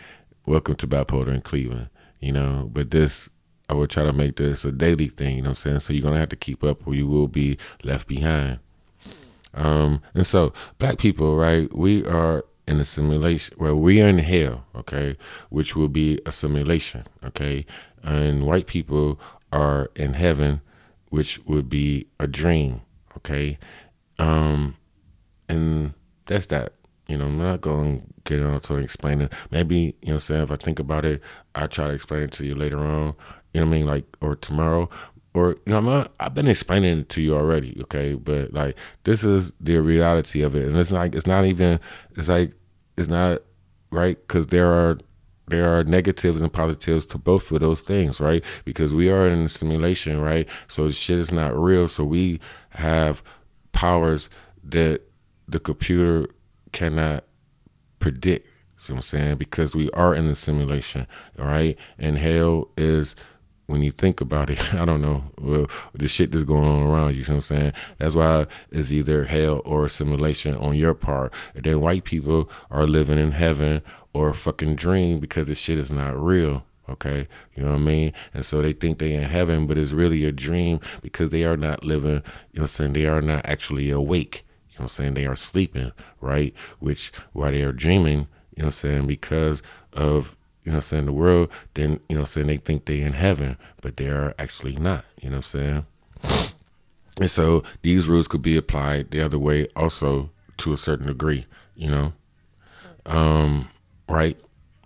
Welcome 0.47 0.75
to 0.77 0.89
Bipolar 0.89 1.33
in 1.33 1.43
Cleveland, 1.43 1.91
you 2.19 2.33
know, 2.33 2.69
but 2.73 2.91
this, 2.91 3.31
I 3.69 3.75
will 3.75 3.87
try 3.87 4.03
to 4.03 4.13
make 4.13 4.35
this 4.35 4.65
a 4.65 4.73
daily 4.73 5.07
thing, 5.09 5.37
you 5.37 5.43
know 5.43 5.51
what 5.51 5.65
I'm 5.65 5.79
saying? 5.79 5.81
So 5.81 5.93
you're 5.93 6.03
going 6.03 6.15
to 6.15 6.21
have 6.21 6.29
to 6.31 6.37
keep 6.37 6.65
up 6.65 6.85
or 6.89 6.95
you 6.95 7.07
will 7.07 7.29
be 7.29 7.57
left 7.85 8.09
behind. 8.09 8.59
Um, 9.55 10.03
and 10.15 10.27
so 10.27 10.53
black 10.79 10.99
people, 10.99 11.37
right, 11.37 11.73
we 11.77 12.05
are 12.05 12.45
in 12.67 12.79
a 12.81 12.85
simulation 12.85 13.55
where 13.59 13.75
well, 13.75 13.83
we 13.83 14.01
are 14.01 14.09
in 14.09 14.19
hell, 14.19 14.65
okay, 14.75 15.17
which 15.49 15.75
will 15.75 15.89
be 15.89 16.21
a 16.25 16.33
simulation, 16.33 17.05
okay, 17.25 17.67
and 18.03 18.47
white 18.47 18.67
people 18.67 19.19
are 19.53 19.91
in 19.97 20.15
heaven, 20.15 20.61
which 21.09 21.41
would 21.47 21.69
be 21.69 22.07
a 22.21 22.27
dream, 22.29 22.83
okay, 23.17 23.59
um, 24.19 24.77
and 25.49 25.95
that's 26.27 26.47
that. 26.47 26.75
You 27.09 27.19
know, 27.19 27.27
I'm 27.27 27.39
not 27.39 27.61
going 27.61 28.03
to 28.03 28.07
get 28.23 28.41
into 28.41 28.77
explaining. 28.77 29.31
Maybe, 29.51 29.97
you 30.01 30.13
know, 30.13 30.19
say 30.19 30.41
if 30.41 30.53
I 30.53 30.57
think 30.57 30.79
about 30.79 31.05
it, 31.05 31.21
I 31.57 31.67
try 31.67 31.89
to 31.89 31.95
explain 31.95 32.23
it 32.23 32.33
to 32.33 32.47
you 32.47 32.55
later 32.55 32.79
on. 32.79 33.17
You 33.53 33.61
know 33.61 33.67
what 33.67 33.75
I 33.75 33.79
mean? 33.79 33.87
Like, 33.87 34.17
or 34.21 34.37
tomorrow 34.37 34.89
or 35.35 35.51
you 35.51 35.61
know, 35.67 35.79
I'm 35.79 35.85
not, 35.85 36.13
I've 36.19 36.35
been 36.35 36.49
explaining 36.49 37.01
it 37.01 37.09
to 37.11 37.23
you 37.23 37.37
already, 37.37 37.77
okay? 37.83 38.15
But 38.15 38.53
like, 38.53 38.77
this 39.05 39.23
is 39.25 39.53
the 39.61 39.79
reality 39.81 40.43
of 40.43 40.55
it, 40.55 40.67
and 40.67 40.77
it's 40.77 40.91
like 40.91 41.15
it's 41.15 41.27
not 41.27 41.45
even. 41.45 41.81
It's 42.17 42.29
like 42.29 42.53
it's 42.97 43.09
not 43.09 43.43
right 43.91 44.19
because 44.27 44.49
there 44.49 44.67
are 44.67 44.99
there 45.51 45.69
are 45.69 45.85
negatives 45.85 46.41
and 46.41 46.53
positives 46.53 47.05
to 47.07 47.19
both 47.19 47.51
of 47.51 47.61
those 47.61 47.81
things, 47.81 48.21
right? 48.21 48.45
Because 48.65 48.95
we 48.95 49.11
are 49.11 49.29
in 49.29 49.43
a 49.43 49.49
simulation, 49.49 50.21
right? 50.21 50.49
So 50.69 50.91
shit 50.91 51.19
is 51.19 51.33
not 51.33 51.59
real. 51.59 51.89
So 51.89 52.05
we 52.05 52.41
have 52.71 53.23
powers 53.73 54.31
that 54.63 55.03
the 55.49 55.59
computer 55.59 56.29
cannot 56.73 57.25
predict. 57.99 58.47
See 58.77 58.93
what 58.93 58.99
I'm 58.99 59.03
saying? 59.03 59.37
Because 59.39 59.75
we 59.75 59.91
are 59.91 60.15
in 60.15 60.29
the 60.29 60.37
simulation, 60.37 61.07
all 61.39 61.47
right? 61.47 61.77
And 61.99 62.17
hell 62.17 62.69
is 62.77 63.17
when 63.71 63.83
you 63.83 63.93
think 63.93 64.21
about 64.21 64.51
it, 64.51 64.75
I 64.75 64.85
don't 64.85 65.01
know, 65.01 65.25
well, 65.41 65.67
the 65.95 66.09
shit 66.09 66.33
that's 66.33 66.45
going 66.45 66.65
on 66.65 66.83
around 66.83 67.15
you, 67.15 67.21
you 67.21 67.27
know 67.29 67.35
what 67.35 67.37
I'm 67.37 67.41
saying? 67.43 67.73
That's 67.99 68.17
why 68.17 68.47
it's 68.71 68.91
either 68.91 69.25
hell 69.25 69.63
or 69.65 69.87
assimilation 69.87 70.57
on 70.57 70.75
your 70.75 70.95
part. 70.95 71.33
And 71.55 71.65
then 71.65 71.81
white 71.81 72.05
people 72.05 72.51
are 72.71 72.87
living 72.87 73.19
in 73.19 73.33
heaven 73.33 73.83
or 74.13 74.31
a 74.31 74.35
fucking 74.35 74.75
dream 74.75 75.21
because 75.21 75.47
the 75.47 75.55
shit 75.55 75.79
is 75.79 75.91
not 75.91 76.21
real. 76.21 76.65
Okay, 76.89 77.29
you 77.55 77.63
know 77.63 77.71
what 77.71 77.77
I 77.77 77.85
mean? 77.85 78.13
And 78.35 78.45
so 78.45 78.61
they 78.61 78.73
think 78.73 78.99
they 78.99 79.15
in 79.15 79.23
heaven, 79.23 79.69
but 79.69 79.79
it's 79.79 79.93
really 79.93 80.25
a 80.25 80.33
dream 80.33 80.81
because 81.03 81.31
they 81.31 81.45
are 81.45 81.57
not 81.57 81.85
living, 81.85 82.11
you 82.11 82.17
know 82.17 82.23
what 82.23 82.61
I'm 82.63 82.67
saying? 82.67 82.93
They 82.95 83.07
are 83.07 83.23
not 83.23 83.47
actually 83.47 83.91
awake. 83.91 84.45
You 84.71 84.79
know 84.81 84.85
what 84.85 84.85
I'm 84.85 84.89
saying? 84.89 85.15
They 85.15 85.27
are 85.27 85.37
sleeping, 85.37 85.93
right? 86.21 86.53
Which 86.81 87.13
why 87.33 87.53
they 87.53 87.63
are 87.63 87.73
dreaming, 87.73 88.27
you 88.57 88.63
know 88.63 88.65
what 88.65 88.65
I'm 88.65 88.71
saying, 88.73 89.07
because 89.07 89.63
of 89.93 90.37
you 90.65 90.73
know 90.73 90.79
I'm 90.79 90.83
saying, 90.83 91.07
the 91.07 91.13
world, 91.13 91.51
then, 91.75 92.01
you 92.09 92.17
know 92.17 92.23
I'm 92.23 92.27
saying, 92.27 92.47
they 92.47 92.57
think 92.59 92.85
they 92.85 93.01
in 93.01 93.15
heaven, 93.15 93.57
but 93.81 93.97
they 93.97 94.09
are 94.09 94.35
actually 94.39 94.77
not, 94.77 95.05
you 95.21 95.31
know 95.31 95.37
I'm 95.37 95.43
saying? 95.43 95.87
And 97.21 97.31
so 97.31 97.63
these 97.83 98.09
rules 98.09 98.29
could 98.29 98.43
be 98.43 98.57
applied 98.57 99.11
the 99.11 99.21
other 99.21 99.39
way 99.39 99.69
also 99.77 100.31
to 100.59 100.73
a 100.73 100.79
certain 100.79 101.07
degree, 101.07 101.47
you 101.75 101.91
know? 101.91 102.13
Um, 103.07 103.69
right? 104.09 104.39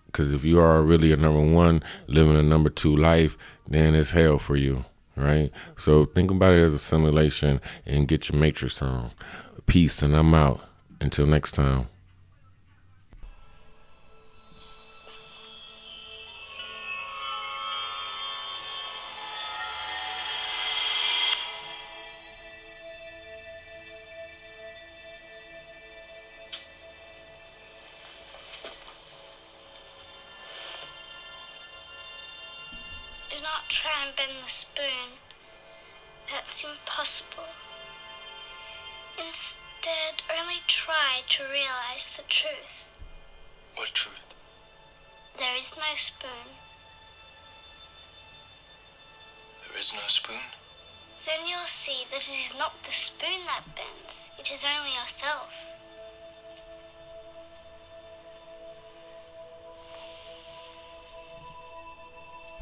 Because 0.07 0.33
if 0.33 0.45
you 0.45 0.61
are 0.61 0.83
really 0.83 1.13
a 1.13 1.17
number 1.17 1.41
one 1.41 1.83
living 2.07 2.37
a 2.37 2.43
number 2.43 2.71
two 2.71 2.95
life, 2.95 3.37
then 3.67 3.95
it's 3.95 4.13
hell 4.13 4.39
for 4.39 4.57
you, 4.57 4.85
right? 5.17 5.51
So 5.77 6.07
think 6.07 6.31
about 6.31 6.55
it 6.55 6.63
as 6.63 6.75
a 6.75 6.79
simulation 6.79 7.61
and 7.85 8.09
get 8.09 8.29
your 8.29 8.41
matrix 8.41 8.81
on. 8.81 9.11
Peace, 9.67 10.03
and 10.03 10.15
I'm 10.15 10.35
out. 10.35 10.61
Until 11.01 11.27
next 11.27 11.53
time. 11.53 11.89
Not 33.65 33.71
try 33.71 34.07
and 34.07 34.17
bend 34.17 34.33
the 34.45 34.51
spoon. 34.51 35.19
That's 36.31 36.65
impossible. 36.65 37.49
Instead, 39.19 40.23
only 40.39 40.61
try 40.67 41.23
to 41.29 41.45
realize 41.45 42.17
the 42.17 42.25
truth. 42.25 42.97
What 43.75 43.89
truth? 43.89 44.35
There 45.39 45.57
is 45.57 45.77
no 45.77 45.95
spoon. 45.95 46.49
There 49.69 49.79
is 49.79 49.93
no 49.93 50.01
spoon? 50.09 50.51
Then 51.27 51.49
you'll 51.49 51.61
see 51.67 52.05
that 52.11 52.29
it 52.29 52.45
is 52.45 52.55
not 52.59 52.83
the 52.83 52.93
spoon 52.93 53.47
that 53.47 53.75
bends, 53.75 54.31
it 54.39 54.51
is 54.53 54.65
only 54.65 54.95
yourself. 54.95 55.74